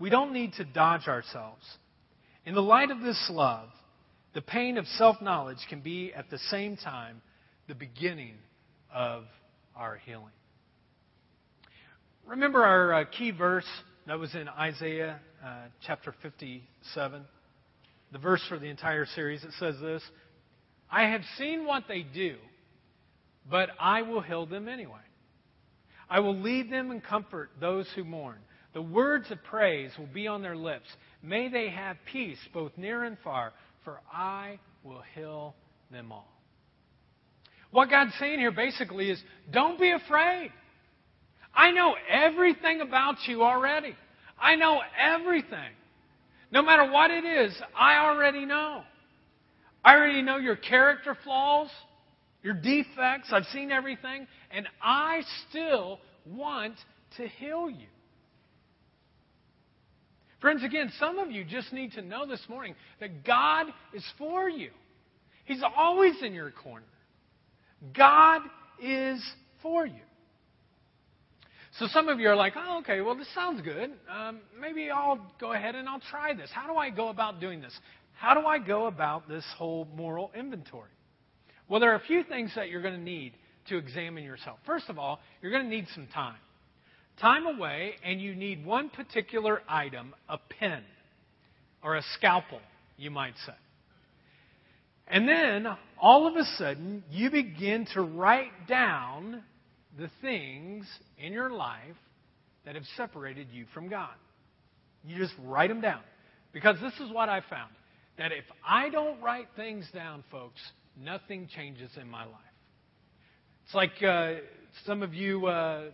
[0.00, 1.62] we don't need to dodge ourselves.
[2.44, 3.68] In the light of this love,
[4.34, 7.22] the pain of self knowledge can be at the same time
[7.68, 8.34] the beginning
[8.92, 9.24] of
[9.76, 10.32] our healing.
[12.26, 13.68] Remember our uh, key verse
[14.06, 17.22] that was in Isaiah uh, chapter 57?
[18.12, 19.44] The verse for the entire series.
[19.44, 20.02] It says this
[20.90, 22.36] I have seen what they do,
[23.50, 25.00] but I will heal them anyway.
[26.08, 28.38] I will lead them and comfort those who mourn.
[28.74, 30.86] The words of praise will be on their lips.
[31.22, 33.52] May they have peace both near and far,
[33.84, 35.54] for I will heal
[35.90, 36.28] them all.
[37.70, 40.52] What God's saying here basically is don't be afraid.
[41.54, 43.94] I know everything about you already.
[44.40, 45.72] I know everything.
[46.50, 48.82] No matter what it is, I already know.
[49.84, 51.68] I already know your character flaws,
[52.42, 53.30] your defects.
[53.32, 54.26] I've seen everything.
[54.50, 56.74] And I still want
[57.16, 57.86] to heal you.
[60.44, 64.46] Friends, again, some of you just need to know this morning that God is for
[64.46, 64.72] you.
[65.46, 66.84] He's always in your corner.
[67.96, 68.42] God
[68.78, 69.26] is
[69.62, 70.02] for you.
[71.78, 73.92] So some of you are like, oh, okay, well, this sounds good.
[74.14, 76.50] Um, maybe I'll go ahead and I'll try this.
[76.52, 77.72] How do I go about doing this?
[78.12, 80.90] How do I go about this whole moral inventory?
[81.70, 83.32] Well, there are a few things that you're going to need
[83.70, 84.58] to examine yourself.
[84.66, 86.36] First of all, you're going to need some time
[87.20, 90.82] time away and you need one particular item, a pen
[91.82, 92.60] or a scalpel,
[92.96, 93.52] you might say.
[95.06, 95.66] And then,
[96.00, 99.42] all of a sudden, you begin to write down
[99.98, 100.86] the things
[101.18, 101.96] in your life
[102.64, 104.14] that have separated you from God.
[105.06, 106.00] You just write them down.
[106.52, 107.70] Because this is what I found
[108.16, 110.60] that if I don't write things down, folks,
[110.96, 112.34] nothing changes in my life.
[113.64, 114.34] It's like uh,
[114.86, 115.86] some of you uh,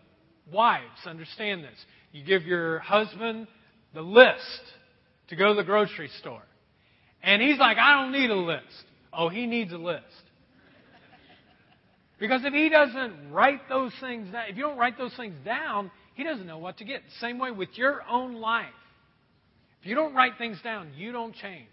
[0.53, 1.79] wives, understand this.
[2.13, 3.47] You give your husband
[3.95, 4.63] the list
[5.29, 6.43] to go to the grocery store.
[7.23, 8.65] And he's like, I don't need a list.
[9.13, 10.05] Oh, he needs a list.
[12.19, 15.91] Because if he doesn't write those things down, if you don't write those things down,
[16.15, 17.01] he doesn't know what to get.
[17.19, 18.67] Same way with your own life.
[19.81, 21.69] If you don't write things down, you don't change.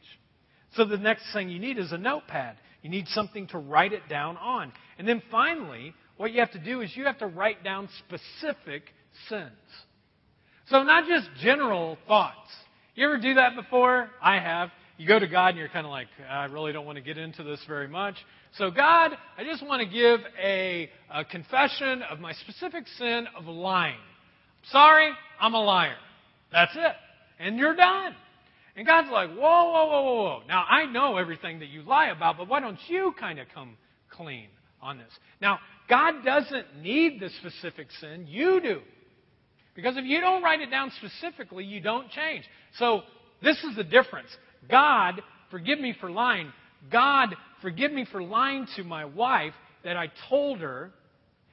[0.76, 2.56] So the next thing you need is a notepad.
[2.82, 4.72] You need something to write it down on.
[4.98, 8.84] And then finally, what you have to do is you have to write down specific
[9.30, 9.51] sins.
[10.69, 12.49] So not just general thoughts.
[12.95, 14.10] You ever do that before?
[14.21, 14.69] I have.
[14.97, 17.17] You go to God and you're kind of like, I really don't want to get
[17.17, 18.15] into this very much.
[18.58, 23.45] So, God, I just want to give a, a confession of my specific sin of
[23.45, 23.99] lying.
[24.71, 25.97] Sorry, I'm a liar.
[26.51, 26.93] That's it.
[27.39, 28.15] And you're done.
[28.75, 29.38] And God's like, whoa,
[29.71, 30.41] whoa, whoa, whoa, whoa.
[30.47, 33.77] Now, I know everything that you lie about, but why don't you kind of come
[34.10, 34.47] clean
[34.82, 35.12] on this?
[35.41, 38.26] Now, God doesn't need the specific sin.
[38.28, 38.82] You do.
[39.76, 42.43] Because if you don't write it down specifically, you don't change.
[42.78, 43.02] So,
[43.41, 44.30] this is the difference.
[44.69, 45.21] God,
[45.52, 46.52] forgive me for lying.
[46.91, 50.91] God, forgive me for lying to my wife that I told her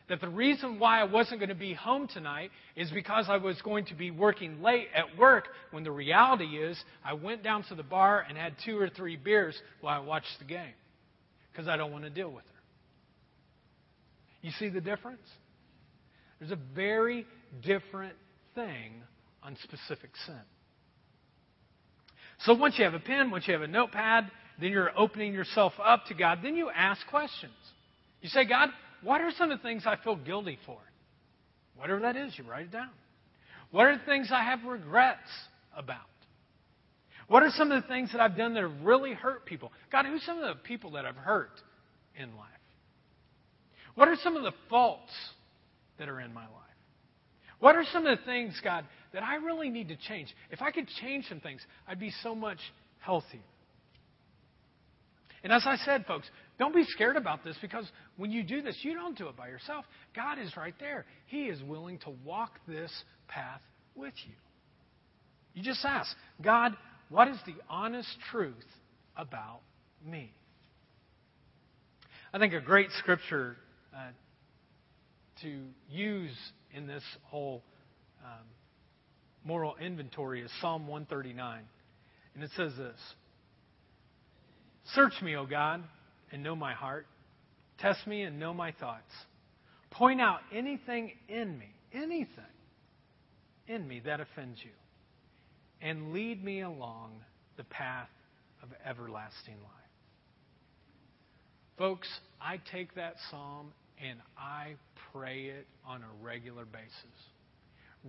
[0.08, 3.60] that the reason why I wasn't going to be home tonight is because I was
[3.62, 7.74] going to be working late at work when the reality is I went down to
[7.74, 10.74] the bar and had two or three beers while I watched the game
[11.52, 12.53] because I don't want to deal with her.
[14.44, 15.26] You see the difference?
[16.38, 17.24] There's a very
[17.62, 18.12] different
[18.54, 18.92] thing
[19.42, 20.40] on specific sin.
[22.40, 24.30] So once you have a pen, once you have a notepad,
[24.60, 26.40] then you're opening yourself up to God.
[26.42, 27.54] Then you ask questions.
[28.20, 28.68] You say, God,
[29.02, 30.78] what are some of the things I feel guilty for?
[31.76, 32.90] Whatever that is, you write it down.
[33.70, 35.20] What are the things I have regrets
[35.74, 35.96] about?
[37.28, 39.72] What are some of the things that I've done that have really hurt people?
[39.90, 41.62] God, who's some of the people that I've hurt
[42.14, 42.50] in life?
[43.94, 45.12] What are some of the faults
[45.98, 46.50] that are in my life?
[47.60, 50.28] What are some of the things, God, that I really need to change?
[50.50, 52.58] If I could change some things, I'd be so much
[52.98, 53.40] healthier.
[55.42, 56.26] And as I said, folks,
[56.58, 59.48] don't be scared about this because when you do this, you don't do it by
[59.48, 59.84] yourself.
[60.16, 61.04] God is right there.
[61.26, 62.90] He is willing to walk this
[63.28, 63.60] path
[63.94, 64.32] with you.
[65.54, 66.76] You just ask, God,
[67.10, 68.54] what is the honest truth
[69.16, 69.60] about
[70.04, 70.32] me?
[72.32, 73.56] I think a great scripture
[73.94, 74.10] uh,
[75.42, 76.36] to use
[76.72, 77.62] in this whole
[78.24, 78.44] um,
[79.44, 81.62] moral inventory is Psalm 139.
[82.34, 82.98] And it says this
[84.94, 85.82] Search me, O God,
[86.32, 87.06] and know my heart.
[87.78, 89.10] Test me and know my thoughts.
[89.90, 92.28] Point out anything in me, anything
[93.68, 94.70] in me that offends you,
[95.80, 97.12] and lead me along
[97.56, 98.08] the path
[98.62, 99.70] of everlasting life.
[101.78, 102.08] Folks,
[102.40, 103.72] I take that psalm
[104.08, 104.74] and I
[105.12, 106.90] pray it on a regular basis.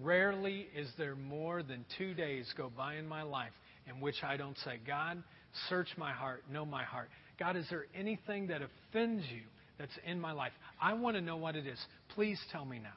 [0.04, 3.54] Rarely is there more than two days go by in my life
[3.88, 5.24] in which I don't say, God,
[5.70, 7.10] Search my heart, know my heart.
[7.40, 9.42] God, is there anything that offends you
[9.78, 10.52] that's in my life?
[10.82, 11.80] I want to know what it is.
[12.14, 12.90] Please tell me now.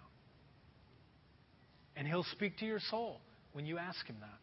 [1.96, 3.20] And He'll speak to your soul
[3.52, 4.38] when you ask Him that.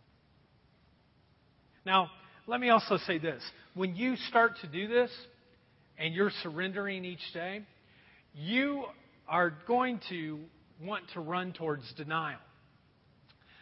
[1.85, 2.09] Now,
[2.47, 3.41] let me also say this.
[3.73, 5.11] When you start to do this
[5.97, 7.61] and you're surrendering each day,
[8.35, 8.85] you
[9.27, 10.39] are going to
[10.83, 12.39] want to run towards denial.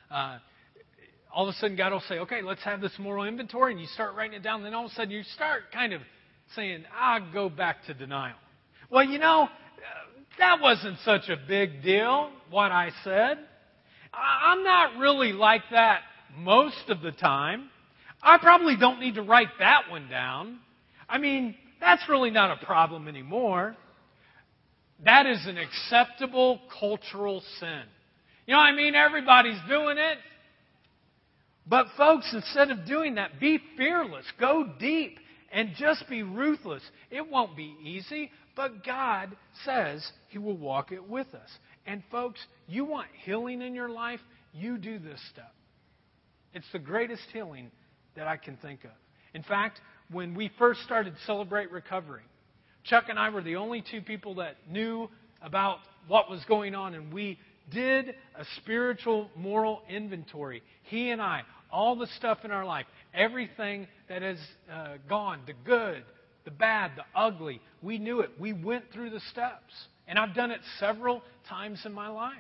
[0.10, 0.38] Uh,
[1.34, 3.88] all of a sudden God will say, okay, let's have this moral inventory, and you
[3.88, 4.64] start writing it down.
[4.64, 6.02] Then all of a sudden you start kind of
[6.56, 8.36] saying, I'll go back to denial.
[8.90, 9.48] Well, you know,
[10.40, 13.40] that wasn't such a big deal, what I said.
[14.14, 16.02] I'm not really like that
[16.38, 17.70] most of the time.
[18.22, 20.60] I probably don't need to write that one down.
[21.10, 23.76] I mean, that's really not a problem anymore.
[25.06, 27.84] That is an acceptable cultural sin.
[28.46, 28.96] You know what I mean?
[28.96, 30.18] Everybody's doing it.
[31.66, 35.18] But, folks, instead of doing that, be fearless, go deep,
[35.52, 36.84] and just be ruthless.
[37.10, 41.50] It won't be easy, but God says He will walk it with us.
[41.86, 44.20] And, folks, you want healing in your life,
[44.54, 45.54] you do this step.
[46.54, 47.72] It's the greatest healing
[48.16, 48.92] that I can think of.
[49.34, 49.80] In fact,
[50.12, 52.24] when we first started Celebrate Recovery,
[52.86, 55.10] Chuck and I were the only two people that knew
[55.42, 57.40] about what was going on, and we
[57.72, 60.62] did a spiritual moral inventory.
[60.84, 64.38] He and I, all the stuff in our life, everything that has
[64.72, 66.04] uh, gone, the good,
[66.46, 68.32] the bad, the ugly, we knew it.
[68.40, 69.74] We went through the steps.
[70.08, 72.34] And I've done it several times in my life.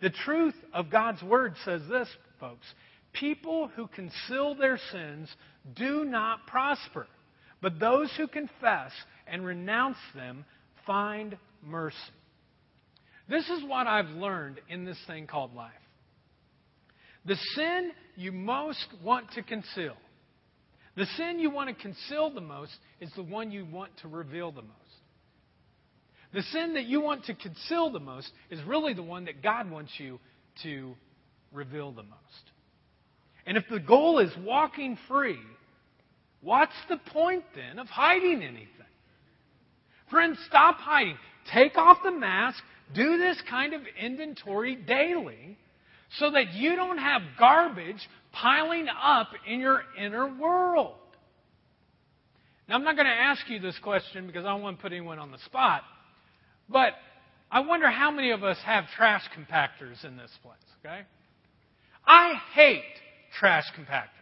[0.00, 2.66] The truth of God's Word says this, folks
[3.12, 5.28] people who conceal their sins
[5.74, 7.06] do not prosper,
[7.60, 8.92] but those who confess
[9.26, 10.44] and renounce them
[10.86, 11.96] find mercy.
[13.28, 15.72] This is what I've learned in this thing called life.
[17.26, 19.96] The sin you most want to conceal,
[20.96, 24.50] the sin you want to conceal the most, is the one you want to reveal
[24.50, 24.72] the most.
[26.32, 29.70] The sin that you want to conceal the most is really the one that God
[29.70, 30.20] wants you
[30.62, 30.94] to
[31.52, 32.50] reveal the most.
[33.46, 35.38] And if the goal is walking free,
[36.42, 38.68] what's the point then of hiding anything?
[40.10, 41.18] Friends, stop hiding.
[41.52, 42.62] Take off the mask.
[42.94, 45.58] Do this kind of inventory daily
[46.18, 50.94] so that you don't have garbage piling up in your inner world.
[52.68, 54.92] Now, I'm not going to ask you this question because I don't want to put
[54.92, 55.82] anyone on the spot,
[56.68, 56.92] but
[57.50, 61.00] I wonder how many of us have trash compactors in this place, okay?
[62.06, 62.82] I hate
[63.38, 64.17] trash compactors.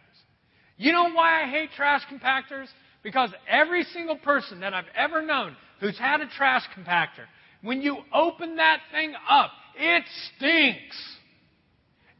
[0.77, 2.67] You know why I hate trash compactors?
[3.03, 7.25] Because every single person that I've ever known who's had a trash compactor,
[7.61, 10.03] when you open that thing up, it
[10.35, 11.17] stinks.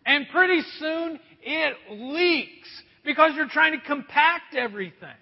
[0.05, 2.70] And pretty soon it leaks
[3.05, 5.16] because you're trying to compact everything.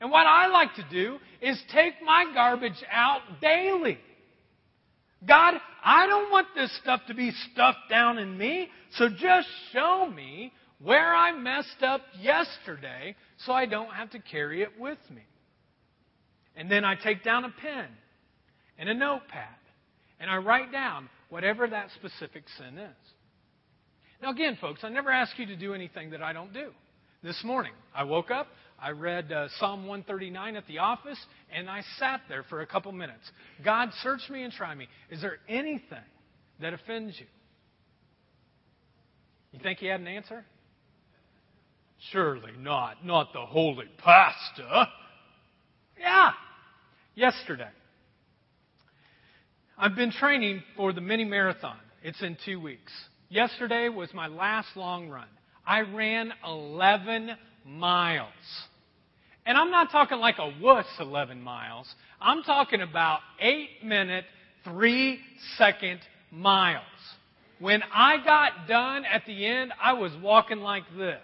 [0.00, 3.98] And what I like to do is take my garbage out daily.
[5.26, 5.54] God,
[5.84, 10.52] I don't want this stuff to be stuffed down in me, so just show me
[10.82, 13.14] where I messed up yesterday
[13.44, 15.22] so I don't have to carry it with me.
[16.56, 17.86] And then I take down a pen
[18.78, 19.46] and a notepad
[20.18, 22.96] and I write down whatever that specific sin is.
[24.22, 26.70] Now, again, folks, I never ask you to do anything that I don't do.
[27.22, 28.46] This morning, I woke up,
[28.78, 31.18] I read uh, Psalm 139 at the office,
[31.54, 33.30] and I sat there for a couple minutes.
[33.62, 34.88] God, search me and try me.
[35.10, 35.98] Is there anything
[36.60, 37.26] that offends you?
[39.52, 40.44] You think he had an answer?
[42.10, 43.04] Surely not.
[43.04, 44.86] Not the holy pastor.
[45.98, 46.30] Yeah.
[47.14, 47.68] Yesterday.
[49.76, 51.76] I've been training for the mini marathon.
[52.02, 52.92] It's in two weeks.
[53.28, 55.28] Yesterday was my last long run.
[55.66, 57.30] I ran 11
[57.64, 58.28] miles.
[59.46, 61.86] And I'm not talking like a wuss 11 miles.
[62.20, 64.24] I'm talking about 8 minute,
[64.64, 65.18] 3
[65.56, 66.84] second miles.
[67.58, 71.20] When I got done at the end, I was walking like this.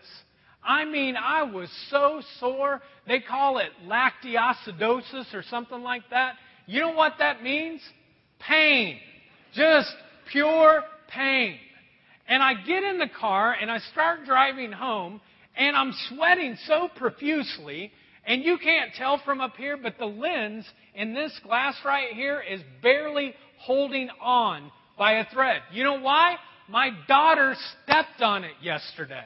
[0.66, 2.82] I mean, I was so sore.
[3.06, 6.34] They call it lactioacidosis or something like that.
[6.66, 7.80] You know what that means?
[8.40, 8.98] Pain.
[9.54, 9.94] Just
[10.30, 11.56] pure pain.
[12.28, 15.20] And I get in the car and I start driving home
[15.56, 17.92] and I'm sweating so profusely
[18.26, 22.40] and you can't tell from up here, but the lens in this glass right here
[22.40, 25.62] is barely holding on by a thread.
[25.72, 26.36] You know why?
[26.68, 27.54] My daughter
[27.84, 29.24] stepped on it yesterday.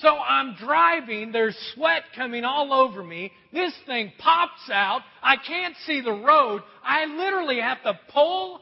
[0.00, 3.30] So I'm driving, there's sweat coming all over me.
[3.52, 5.02] This thing pops out.
[5.22, 6.62] I can't see the road.
[6.82, 8.60] I literally have to pull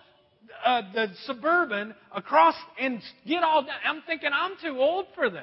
[0.64, 3.74] uh, the suburban across and get all done.
[3.84, 5.42] I'm thinking I'm too old for this.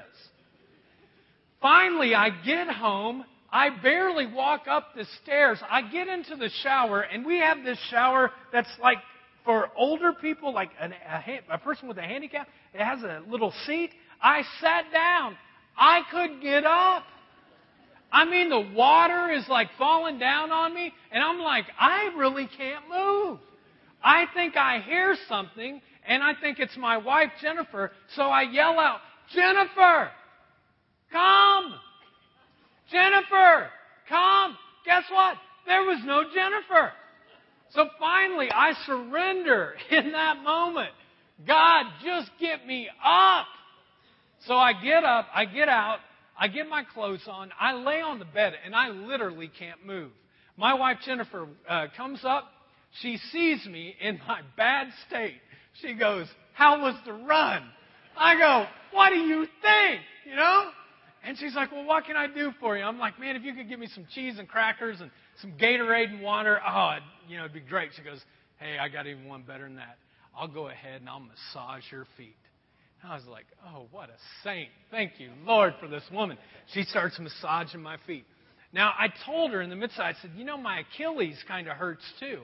[1.60, 3.26] Finally, I get home.
[3.52, 5.60] I barely walk up the stairs.
[5.70, 9.00] I get into the shower, and we have this shower that's like
[9.44, 12.48] for older people, like an, a, a person with a handicap.
[12.76, 13.90] It has a little seat.
[14.22, 15.36] I sat down.
[15.80, 17.04] I couldn't get up.
[18.12, 22.50] I mean, the water is like falling down on me, and I'm like, I really
[22.58, 23.40] can't move.
[24.04, 28.80] I think I hear something, and I think it's my wife, Jennifer, so I yell
[28.80, 29.00] out,
[29.34, 30.10] Jennifer,
[31.12, 31.74] come!
[32.92, 33.68] Jennifer,
[34.08, 34.58] come!
[34.86, 35.38] Guess what?
[35.68, 36.92] There was no Jennifer.
[37.72, 40.90] So finally, I surrender in that moment.
[41.46, 43.46] God, just get me up.
[44.48, 46.00] So I get up, I get out,
[46.38, 50.12] I get my clothes on, I lay on the bed, and I literally can't move.
[50.58, 52.46] My wife Jennifer uh, comes up,
[53.02, 55.40] she sees me in my bad state.
[55.82, 57.64] She goes, How was the run?
[58.18, 60.02] I go, What do you think?
[60.30, 60.70] You know?
[61.24, 62.84] And she's like, Well, what can I do for you?
[62.84, 65.12] I'm like, Man, if you could give me some cheese and crackers and
[65.42, 67.92] some Gatorade and water, oh, it'd, you know, it'd be great.
[67.96, 68.20] She goes,
[68.58, 69.98] Hey, I got even one better than that.
[70.38, 72.36] I'll go ahead and I'll massage your feet.
[73.04, 74.70] I was like, oh, what a saint.
[74.92, 76.38] Thank you, Lord, for this woman.
[76.74, 78.26] She starts massaging my feet.
[78.74, 81.78] Now, I told her in the midst, I said, you know, my Achilles kind of
[81.78, 82.42] hurts too.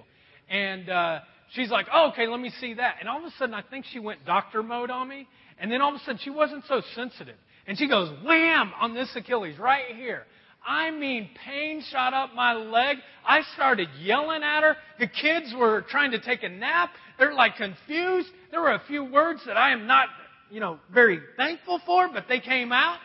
[0.49, 1.19] And uh,
[1.51, 2.95] she's like, oh, okay, let me see that.
[2.99, 5.27] And all of a sudden, I think she went doctor mode on me.
[5.59, 7.35] And then all of a sudden, she wasn't so sensitive.
[7.67, 10.23] And she goes, wham, on this Achilles right here.
[10.65, 12.97] I mean, pain shot up my leg.
[13.27, 14.75] I started yelling at her.
[14.99, 16.89] The kids were trying to take a nap.
[17.19, 18.29] They're like confused.
[18.49, 20.07] There were a few words that I am not
[20.49, 22.99] you know, very thankful for, but they came out.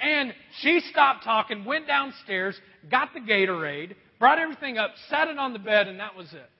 [0.00, 2.58] And she stopped talking, went downstairs,
[2.90, 6.50] got the Gatorade, brought everything up, sat it on the bed, and that was it.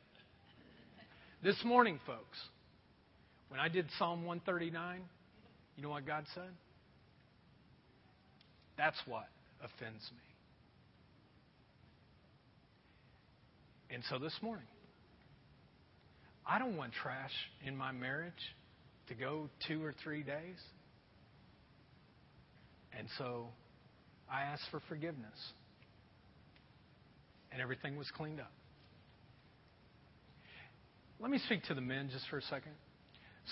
[1.42, 2.38] This morning, folks,
[3.48, 5.00] when I did Psalm 139,
[5.76, 6.50] you know what God said?
[8.78, 9.26] That's what
[9.60, 10.18] offends me.
[13.94, 14.66] And so this morning,
[16.46, 17.32] I don't want trash
[17.64, 18.32] in my marriage
[19.08, 20.58] to go two or three days.
[22.96, 23.48] And so
[24.30, 25.38] I asked for forgiveness.
[27.52, 28.52] And everything was cleaned up.
[31.20, 32.72] Let me speak to the men just for a second.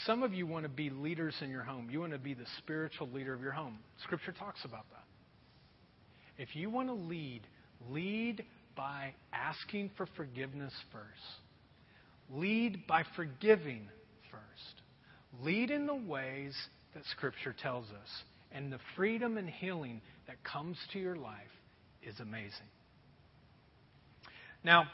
[0.06, 1.88] Some of you want to be leaders in your home.
[1.90, 3.78] You want to be the spiritual leader of your home.
[4.02, 5.04] Scripture talks about that.
[6.42, 7.42] If you want to lead,
[7.90, 8.44] lead
[8.74, 12.36] by asking for forgiveness first.
[12.40, 13.88] Lead by forgiving
[14.30, 14.81] first.
[15.40, 16.54] Lead in the ways
[16.94, 18.08] that Scripture tells us.
[18.52, 21.36] And the freedom and healing that comes to your life
[22.02, 22.50] is amazing.
[24.62, 24.84] Now,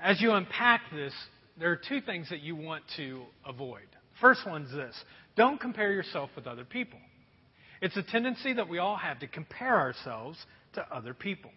[0.00, 1.12] as you unpack this,
[1.58, 3.86] there are two things that you want to avoid.
[4.20, 4.94] First one's this
[5.36, 6.98] don't compare yourself with other people.
[7.80, 10.38] It's a tendency that we all have to compare ourselves
[10.74, 11.50] to other people.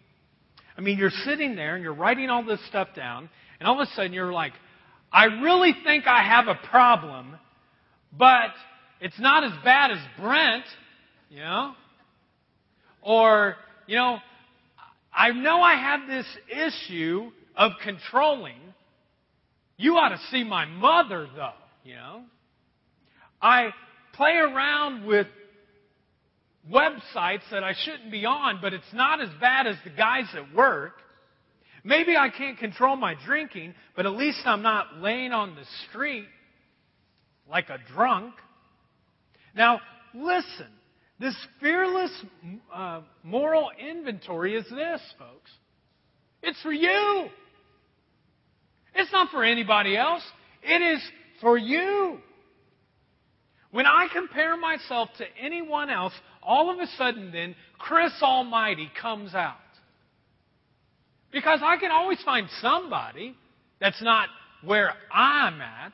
[0.76, 3.88] I mean, you're sitting there and you're writing all this stuff down, and all of
[3.88, 4.52] a sudden you're like,
[5.12, 7.36] I really think I have a problem,
[8.18, 8.50] but
[9.00, 10.64] it's not as bad as Brent,
[11.30, 11.74] you know?
[13.02, 13.56] Or,
[13.86, 14.18] you know,
[15.12, 18.60] I know I have this issue of controlling.
[19.76, 21.50] You ought to see my mother, though,
[21.84, 22.22] you know?
[23.40, 23.70] I
[24.14, 25.26] play around with
[26.70, 30.54] websites that I shouldn't be on, but it's not as bad as the guys at
[30.54, 30.94] work.
[31.84, 36.26] Maybe I can't control my drinking, but at least I'm not laying on the street
[37.48, 38.34] like a drunk.
[39.54, 39.80] Now,
[40.14, 40.66] listen.
[41.18, 42.12] This fearless
[42.74, 45.50] uh, moral inventory is this, folks.
[46.42, 47.28] It's for you.
[48.94, 50.22] It's not for anybody else.
[50.62, 51.02] It is
[51.40, 52.18] for you.
[53.70, 59.34] When I compare myself to anyone else, all of a sudden then, Chris Almighty comes
[59.34, 59.56] out.
[61.32, 63.34] Because I can always find somebody
[63.80, 64.28] that's not
[64.64, 65.92] where I'm at.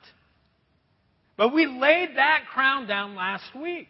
[1.43, 3.89] But we laid that crown down last week.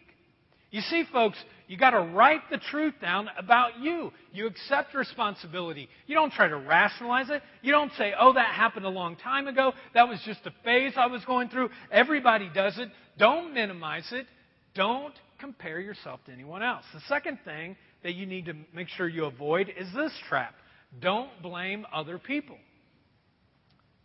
[0.71, 1.37] You see, folks,
[1.67, 4.11] you got to write the truth down about you.
[4.31, 5.87] You accept responsibility.
[6.07, 7.43] You don't try to rationalize it.
[7.61, 9.73] You don't say, oh, that happened a long time ago.
[9.93, 11.69] That was just a phase I was going through.
[11.91, 12.89] Everybody does it.
[13.19, 14.25] Don't minimize it.
[14.73, 16.85] Don't compare yourself to anyone else.
[16.91, 20.55] The second thing that you need to make sure you avoid is this trap
[20.99, 22.57] don't blame other people.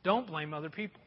[0.04, 1.00] Don't blame other people.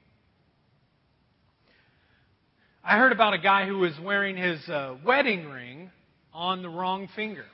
[2.83, 5.91] I heard about a guy who was wearing his uh, wedding ring
[6.33, 7.45] on the wrong finger.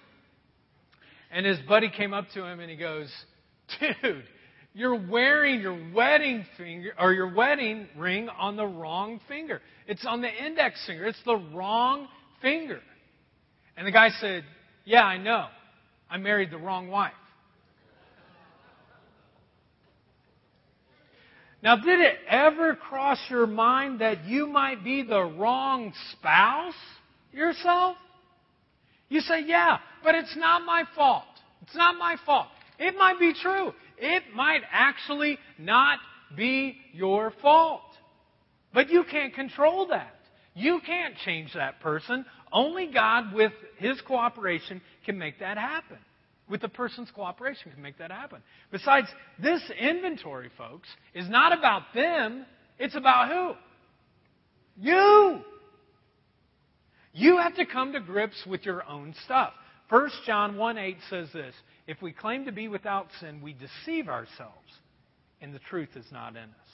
[1.32, 3.12] And his buddy came up to him and he goes,
[3.80, 4.24] Dude,
[4.74, 9.62] you're wearing your wedding finger or your wedding ring on the wrong finger.
[9.86, 11.06] It's on the index finger.
[11.06, 12.08] It's the wrong
[12.42, 12.80] finger.
[13.76, 14.46] And the guy said,
[14.86, 15.48] Yeah, I know.
[16.10, 17.12] I married the wrong wife.
[21.64, 26.76] Now, did it ever cross your mind that you might be the wrong spouse
[27.32, 27.98] yourself?
[29.10, 31.24] You say, Yeah, but it's not my fault.
[31.64, 32.48] It's not my fault.
[32.80, 36.00] It might be true it might actually not
[36.36, 37.82] be your fault.
[38.74, 40.14] But you can't control that.
[40.54, 42.26] You can't change that person.
[42.52, 45.98] Only God, with His cooperation, can make that happen.
[46.50, 48.42] With the person's cooperation, can make that happen.
[48.72, 49.08] Besides,
[49.42, 52.46] this inventory, folks, is not about them.
[52.80, 53.54] It's about who?
[54.82, 55.42] You.
[57.14, 59.54] You have to come to grips with your own stuff.
[59.90, 61.54] 1 John 1 8 says this
[61.88, 64.72] if we claim to be without sin, we deceive ourselves,
[65.42, 66.68] and the truth is not in us.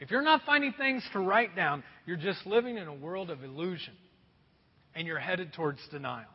[0.00, 3.44] If you're not finding things to write down, you're just living in a world of
[3.44, 3.94] illusion,
[4.94, 6.26] and you're headed towards denial.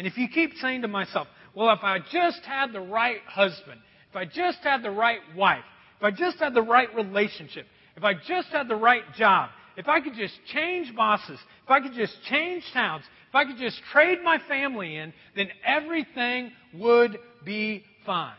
[0.00, 3.82] And if you keep saying to myself, well, if I just had the right husband,
[4.08, 5.62] if I just had the right wife,
[5.98, 7.66] if I just had the right relationship,
[7.98, 11.82] if I just had the right job, if I could just change bosses, if I
[11.82, 17.18] could just change towns, if I could just trade my family in, then everything would
[17.44, 18.32] be fine.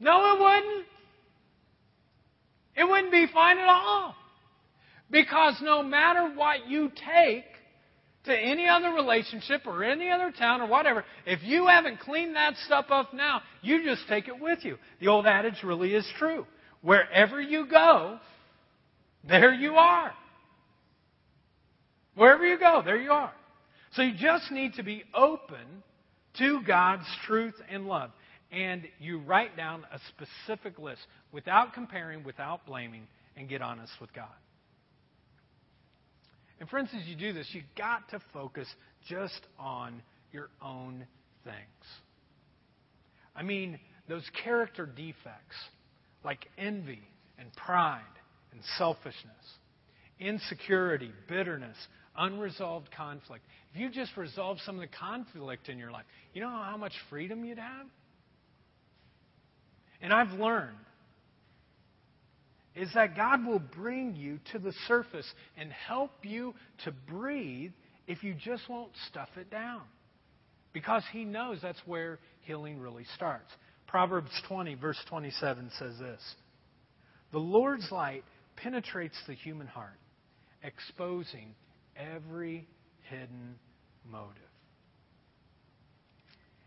[0.00, 0.86] No, it wouldn't.
[2.76, 4.16] It wouldn't be fine at all.
[5.10, 7.44] Because no matter what you take
[8.24, 12.56] to any other relationship or any other town or whatever, if you haven't cleaned that
[12.64, 14.78] stuff up now, you just take it with you.
[15.00, 16.46] The old adage really is true.
[16.82, 18.18] Wherever you go,
[19.28, 20.12] there you are.
[22.14, 23.32] Wherever you go, there you are.
[23.92, 25.82] So you just need to be open
[26.38, 28.10] to God's truth and love.
[28.50, 31.00] And you write down a specific list
[31.32, 33.06] without comparing, without blaming,
[33.36, 34.28] and get honest with God.
[36.60, 38.68] And friends, as you do this, you've got to focus
[39.08, 40.02] just on
[40.32, 41.06] your own
[41.44, 41.56] things.
[43.36, 43.78] I mean,
[44.08, 45.56] those character defects
[46.24, 47.02] like envy
[47.38, 48.02] and pride
[48.52, 49.14] and selfishness,
[50.20, 51.76] insecurity, bitterness,
[52.16, 53.44] unresolved conflict.
[53.72, 56.92] If you just resolve some of the conflict in your life, you know how much
[57.10, 57.86] freedom you'd have?
[60.00, 60.76] And I've learned
[62.74, 66.54] is that God will bring you to the surface and help you
[66.84, 67.72] to breathe
[68.06, 69.82] if you just won't stuff it down.
[70.72, 73.50] Because He knows that's where healing really starts.
[73.86, 76.20] Proverbs 20, verse 27 says this
[77.32, 78.24] The Lord's light
[78.56, 79.98] penetrates the human heart,
[80.62, 81.54] exposing
[81.96, 82.66] every
[83.08, 83.54] hidden
[84.10, 84.42] motive.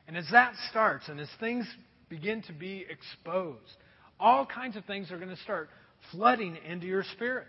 [0.07, 1.67] And as that starts, and as things
[2.07, 3.75] begin to be exposed,
[4.19, 5.69] all kinds of things are going to start
[6.11, 7.47] flooding into your spirit.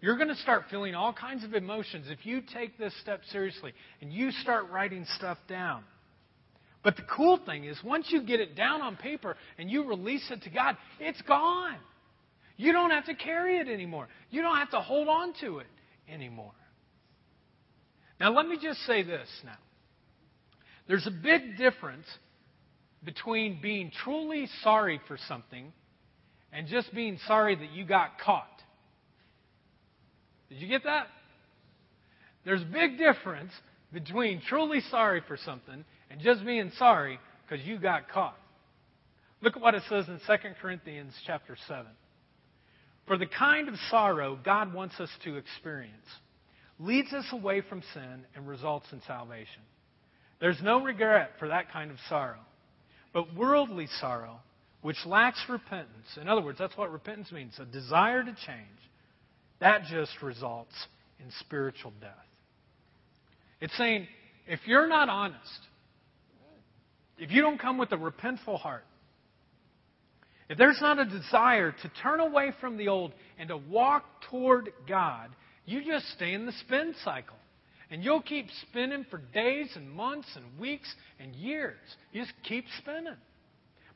[0.00, 3.72] You're going to start feeling all kinds of emotions if you take this step seriously
[4.00, 5.84] and you start writing stuff down.
[6.84, 10.30] But the cool thing is, once you get it down on paper and you release
[10.30, 11.78] it to God, it's gone.
[12.56, 14.08] You don't have to carry it anymore.
[14.30, 15.66] You don't have to hold on to it
[16.08, 16.52] anymore.
[18.20, 19.58] Now, let me just say this now.
[20.88, 22.06] There's a big difference
[23.04, 25.72] between being truly sorry for something
[26.56, 28.48] and just being sorry that you got caught.
[30.48, 31.06] Did you get that?
[32.46, 33.52] There's a big difference
[33.92, 38.38] between truly sorry for something and just being sorry because you got caught.
[39.42, 41.84] Look at what it says in 2 Corinthians chapter 7.
[43.06, 46.06] For the kind of sorrow God wants us to experience
[46.78, 49.62] leads us away from sin and results in salvation.
[50.40, 52.40] There's no regret for that kind of sorrow.
[53.12, 54.40] But worldly sorrow
[54.86, 58.78] which lacks repentance, in other words, that's what repentance means a desire to change,
[59.58, 60.70] that just results
[61.18, 62.12] in spiritual death.
[63.60, 64.06] It's saying,
[64.46, 65.58] if you're not honest,
[67.18, 68.84] if you don't come with a repentful heart,
[70.48, 73.10] if there's not a desire to turn away from the old
[73.40, 75.30] and to walk toward God,
[75.64, 77.34] you just stay in the spin cycle.
[77.90, 81.74] And you'll keep spinning for days and months and weeks and years.
[82.12, 83.16] You just keep spinning.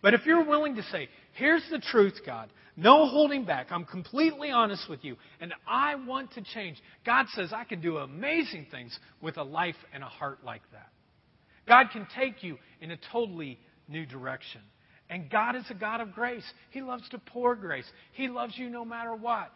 [0.03, 4.51] But if you're willing to say, here's the truth, God, no holding back, I'm completely
[4.51, 8.99] honest with you, and I want to change, God says I can do amazing things
[9.21, 10.89] with a life and a heart like that.
[11.69, 14.63] God can take you in a totally new direction.
[15.11, 16.45] And God is a God of grace.
[16.71, 17.85] He loves to pour grace.
[18.13, 19.51] He loves you no matter what.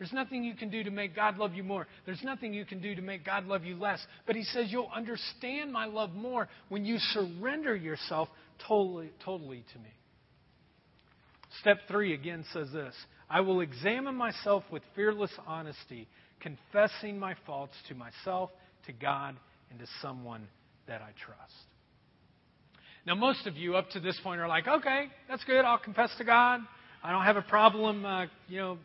[0.00, 1.86] There's nothing you can do to make God love you more.
[2.06, 4.00] There's nothing you can do to make God love you less.
[4.26, 8.30] But He says you'll understand my love more when you surrender yourself
[8.66, 9.90] totally, totally to me.
[11.60, 12.94] Step three again says this
[13.28, 16.08] I will examine myself with fearless honesty,
[16.40, 18.48] confessing my faults to myself,
[18.86, 19.36] to God,
[19.70, 20.48] and to someone
[20.88, 21.52] that I trust.
[23.06, 25.62] Now, most of you up to this point are like, okay, that's good.
[25.62, 26.60] I'll confess to God.
[27.02, 28.78] I don't have a problem, uh, you know,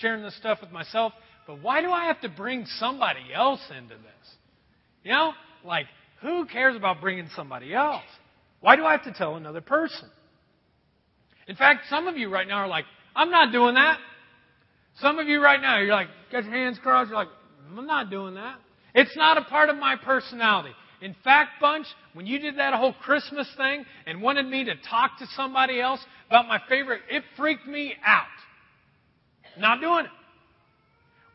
[0.00, 1.12] sharing this stuff with myself.
[1.46, 4.34] But why do I have to bring somebody else into this?
[5.02, 5.32] You know,
[5.64, 5.86] like,
[6.22, 8.02] who cares about bringing somebody else?
[8.60, 10.08] Why do I have to tell another person?
[11.46, 13.98] In fact, some of you right now are like, I'm not doing that.
[15.00, 17.28] Some of you right now, you're like, got your hands crossed, you're like,
[17.76, 18.56] I'm not doing that.
[18.94, 20.70] It's not a part of my personality.
[21.00, 25.18] In fact, Bunch, when you did that whole Christmas thing and wanted me to talk
[25.18, 28.24] to somebody else about my favorite, it freaked me out.
[29.58, 30.10] Not doing it.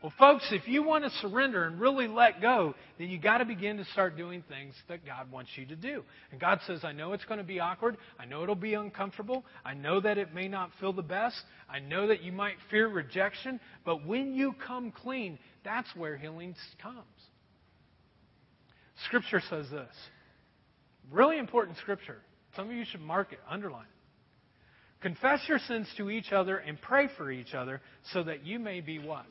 [0.02, 3.44] Well, folks, if you want to surrender and really let go, then you got to
[3.44, 6.02] begin to start doing things that God wants you to do.
[6.30, 7.98] And God says, I know it's going to be awkward.
[8.18, 9.44] I know it'll be uncomfortable.
[9.62, 11.36] I know that it may not feel the best.
[11.68, 13.60] I know that you might fear rejection.
[13.84, 16.96] But when you come clean, that's where healing comes.
[19.04, 19.94] Scripture says this.
[21.10, 22.22] Really important scripture.
[22.56, 23.99] Some of you should mark it, underline it.
[25.00, 27.80] Confess your sins to each other and pray for each other
[28.12, 29.24] so that you may be what?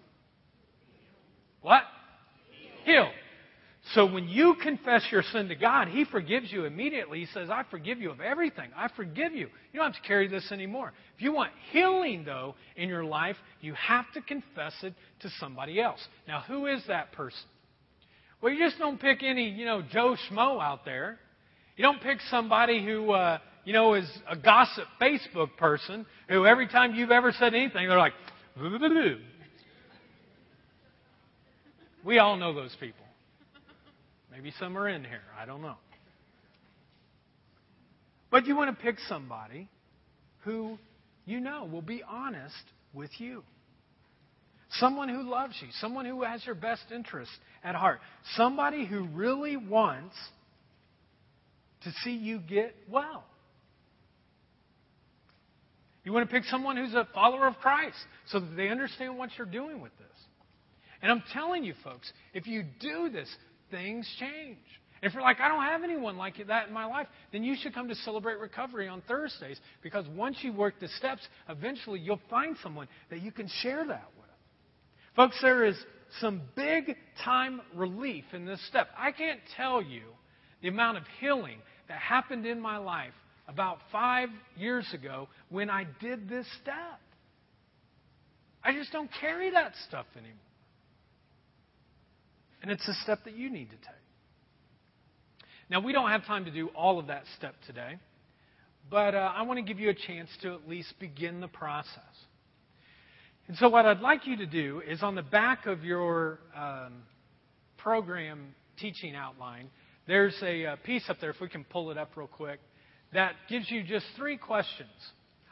[1.62, 1.84] What?
[2.86, 3.12] Healed.
[3.94, 7.20] So when you confess your sin to God, He forgives you immediately.
[7.20, 8.70] He says, I forgive you of everything.
[8.76, 9.48] I forgive you.
[9.72, 10.94] You don't have to carry this anymore.
[11.16, 15.82] If you want healing, though, in your life, you have to confess it to somebody
[15.82, 16.00] else.
[16.28, 17.40] Now, who is that person?
[18.42, 21.18] Well, you just don't pick any, you know, Joe Schmo out there.
[21.76, 23.40] You don't pick somebody who, uh,
[23.70, 28.00] you know, is a gossip Facebook person who every time you've ever said anything, they're
[28.00, 28.14] like,
[32.04, 33.06] we all know those people.
[34.32, 35.22] Maybe some are in here.
[35.40, 35.76] I don't know.
[38.32, 39.70] But you want to pick somebody
[40.46, 40.80] who
[41.28, 42.56] you know will be honest
[42.92, 43.44] with you.
[44.72, 47.30] Someone who loves you, someone who has your best interest
[47.64, 48.00] at heart,
[48.36, 50.16] somebody who really wants
[51.84, 53.26] to see you get well.
[56.04, 57.98] You want to pick someone who's a follower of Christ
[58.28, 60.08] so that they understand what you're doing with this.
[61.02, 63.30] And I'm telling you, folks, if you do this,
[63.72, 64.58] things change.
[65.02, 67.74] If you're like, I don't have anyone like that in my life, then you should
[67.74, 72.58] come to Celebrate Recovery on Thursdays because once you work the steps, eventually you'll find
[72.62, 74.30] someone that you can share that with.
[75.16, 75.78] Folks, there is
[76.20, 78.90] some big time relief in this step.
[78.98, 80.02] I can't tell you
[80.62, 83.14] the amount of healing that happened in my life
[83.50, 87.00] about five years ago when I did this step.
[88.64, 90.36] I just don't carry that stuff anymore.
[92.62, 93.96] And it's a step that you need to take.
[95.70, 97.98] Now, we don't have time to do all of that step today,
[98.90, 101.94] but uh, I want to give you a chance to at least begin the process.
[103.48, 107.04] And so, what I'd like you to do is on the back of your um,
[107.78, 109.70] program teaching outline,
[110.08, 112.60] there's a, a uh, piece up there, if we can pull it up real quick,
[113.14, 114.90] that gives you just three questions.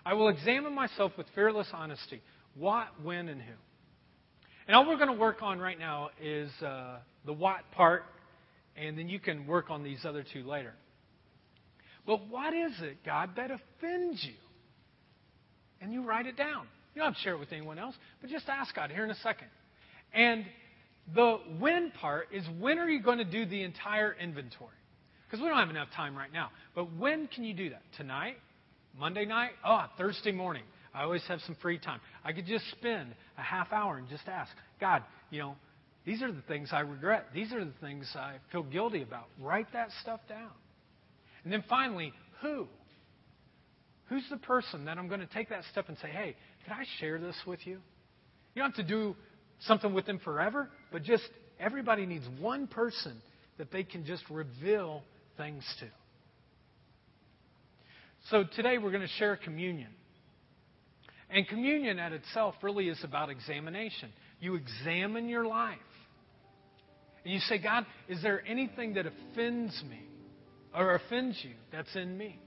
[0.06, 2.22] I will examine myself with fearless honesty
[2.56, 3.54] what, when, and who.
[4.68, 8.04] And all we're going to work on right now is uh, the what part
[8.78, 10.74] and then you can work on these other two later.
[12.06, 14.36] But what is it, God, that offends you?
[15.82, 16.68] And you write it down.
[16.96, 19.12] You don't have to share it with anyone else, but just ask God here in
[19.12, 19.48] a second.
[20.14, 20.46] And
[21.14, 24.72] the when part is when are you going to do the entire inventory?
[25.28, 26.52] Because we don't have enough time right now.
[26.74, 27.82] But when can you do that?
[27.98, 28.38] Tonight?
[28.98, 29.52] Monday night?
[29.66, 30.64] Oh, Thursday morning.
[30.94, 32.00] I always have some free time.
[32.24, 35.56] I could just spend a half hour and just ask, God, you know,
[36.06, 37.28] these are the things I regret.
[37.34, 39.26] These are the things I feel guilty about.
[39.40, 40.52] Write that stuff down.
[41.44, 42.68] And then finally, who?
[44.06, 46.86] Who's the person that I'm going to take that step and say, hey, can I
[47.00, 47.80] share this with you?
[48.56, 49.16] You don't have to do
[49.60, 51.24] something with them forever, but just
[51.60, 53.22] everybody needs one person
[53.58, 55.04] that they can just reveal
[55.38, 55.88] things to.
[58.30, 59.90] So today we're going to share communion.
[61.30, 64.10] And communion at itself really is about examination.
[64.40, 65.78] You examine your life.
[67.24, 70.02] And you say, God, is there anything that offends me
[70.76, 72.40] or offends you that's in me?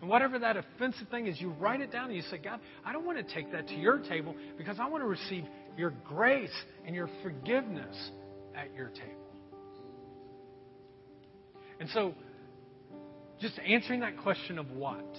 [0.00, 2.92] And whatever that offensive thing is, you write it down and you say, God, I
[2.92, 5.44] don't want to take that to your table because I want to receive
[5.76, 6.54] your grace
[6.86, 8.10] and your forgiveness
[8.56, 9.17] at your table.
[11.80, 12.14] And so,
[13.40, 15.16] just answering that question of what.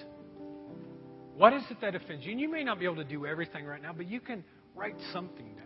[1.35, 2.31] What is it that offends you?
[2.31, 4.43] And you may not be able to do everything right now, but you can
[4.75, 5.65] write something down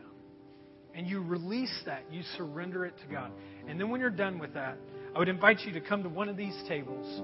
[0.93, 2.03] and you release that.
[2.11, 3.31] You surrender it to God.
[3.67, 4.77] And then when you're done with that,
[5.15, 7.21] I would invite you to come to one of these tables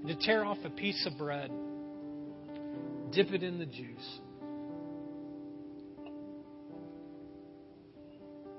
[0.00, 1.50] and to tear off a piece of bread,
[3.12, 4.20] dip it in the juice,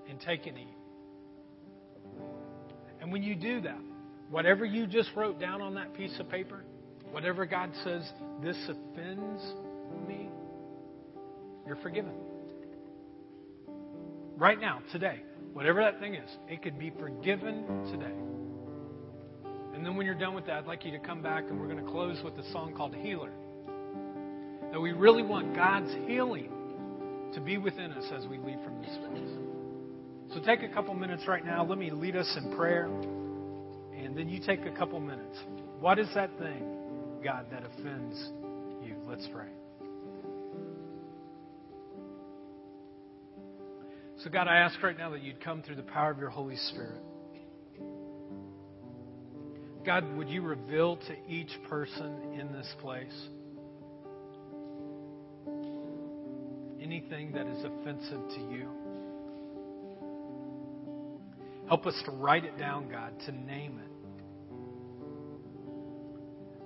[0.08, 0.68] and take and eat.
[3.02, 3.82] And when you do that,
[4.30, 6.64] whatever you just wrote down on that piece of paper,
[7.12, 8.10] whatever God says,
[8.42, 9.42] this offends
[10.08, 10.30] me,
[11.66, 12.14] you're forgiven.
[14.38, 15.22] Right now, today,
[15.54, 18.14] whatever that thing is, it could be forgiven today.
[19.74, 21.68] And then when you're done with that, I'd like you to come back and we're
[21.68, 23.32] going to close with a song called Healer.
[24.72, 26.50] That we really want God's healing
[27.34, 29.30] to be within us as we leave from this place.
[30.34, 31.64] So take a couple minutes right now.
[31.64, 32.90] Let me lead us in prayer.
[34.16, 35.38] Then you take a couple minutes.
[35.82, 38.18] What is that thing, God, that offends
[38.82, 38.96] you?
[39.06, 39.50] Let's pray.
[44.24, 46.56] So, God, I ask right now that you'd come through the power of your Holy
[46.56, 47.02] Spirit.
[49.86, 53.28] God, would you reveal to each person in this place
[56.82, 58.70] anything that is offensive to you?
[61.68, 63.95] Help us to write it down, God, to name it.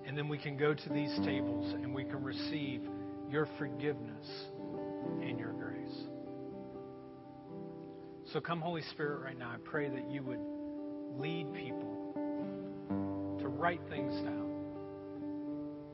[0.10, 2.82] And then we can go to these tables and we can receive
[3.30, 4.26] your forgiveness
[5.22, 5.96] and your grace.
[8.34, 9.52] So come, Holy Spirit, right now.
[9.52, 10.40] I pray that you would
[11.22, 14.52] lead people to write things down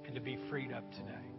[0.05, 1.34] and to be freed up today.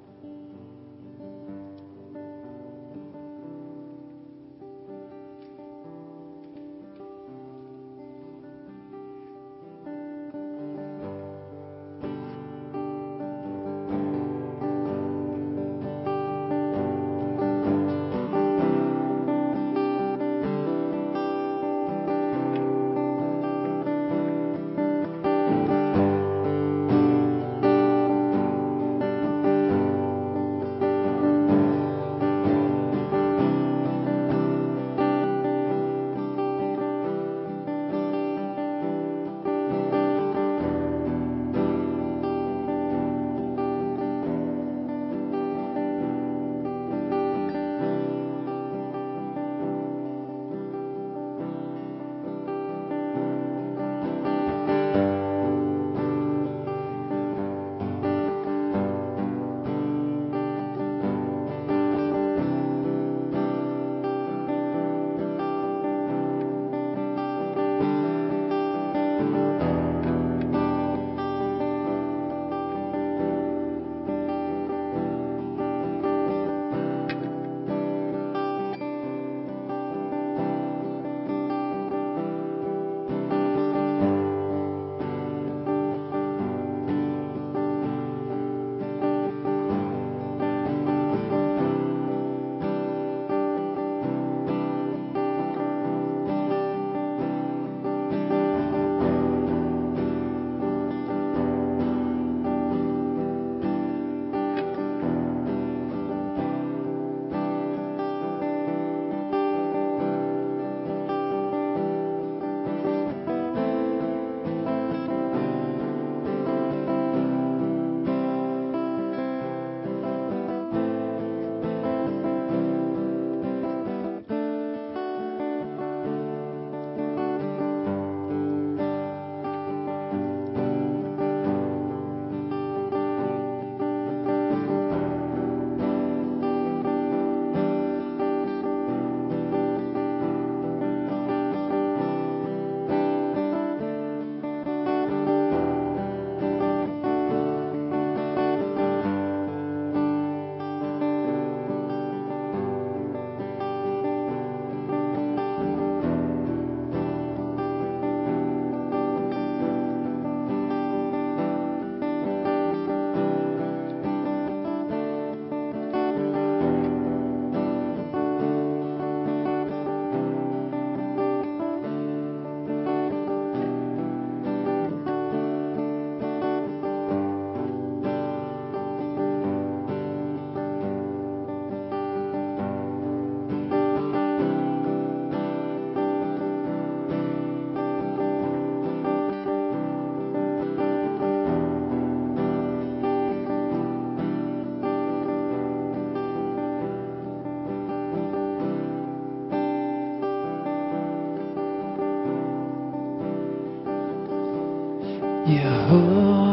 [205.46, 206.45] Yeah.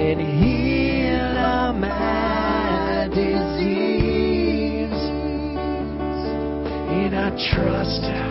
[0.00, 1.36] and heal
[3.14, 5.00] disease.
[6.90, 8.29] And I trust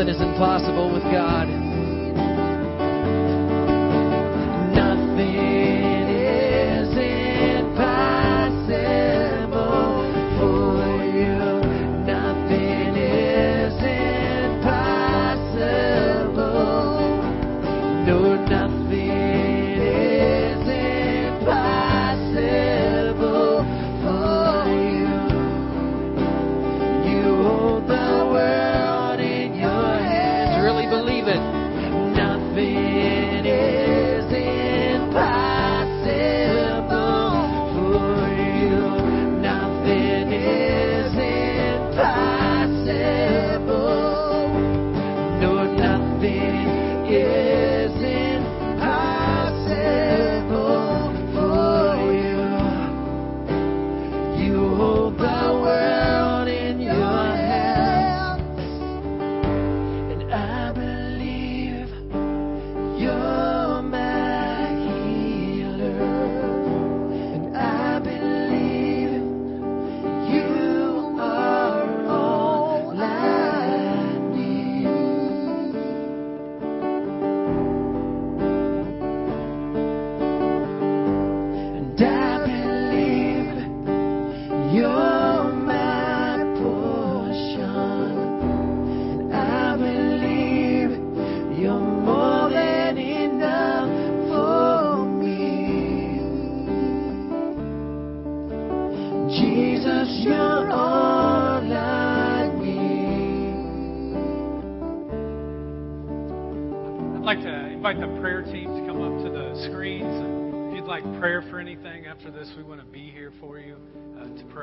[0.00, 1.59] Nothing is impossible with God.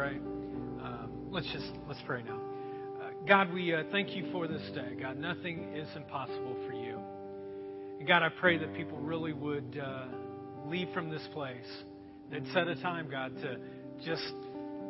[0.08, 0.18] pray.
[0.18, 2.40] Um, let's just let's pray now.
[3.02, 4.96] Uh, God, we uh, thank you for this day.
[5.00, 7.00] God, nothing is impossible for you.
[8.00, 10.06] And God, I pray that people really would uh,
[10.68, 11.66] leave from this place.
[12.32, 13.58] They'd set a time, God, to
[14.06, 14.34] just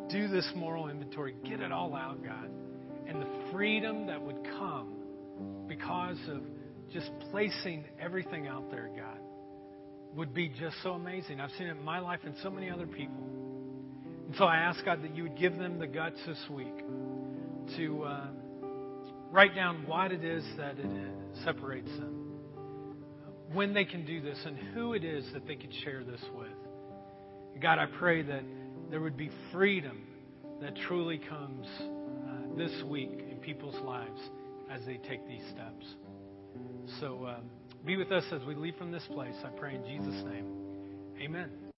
[0.10, 2.50] do this moral inventory, get it all out, God,
[3.08, 4.94] and the freedom that would come
[5.68, 6.42] because of
[6.92, 9.20] just placing everything out there, God,
[10.16, 11.40] would be just so amazing.
[11.40, 13.47] I've seen it in my life and so many other people.
[14.28, 16.78] And so I ask God that you would give them the guts this week
[17.78, 18.28] to uh,
[19.32, 20.90] write down what it is that it
[21.46, 22.34] separates them,
[23.54, 27.62] when they can do this, and who it is that they could share this with.
[27.62, 28.44] God, I pray that
[28.92, 30.04] there would be freedom
[30.62, 34.20] that truly comes uh, this week in people's lives
[34.70, 35.86] as they take these steps.
[37.00, 37.44] So um,
[37.86, 39.36] be with us as we leave from this place.
[39.46, 40.54] I pray in Jesus' name.
[41.22, 41.67] Amen.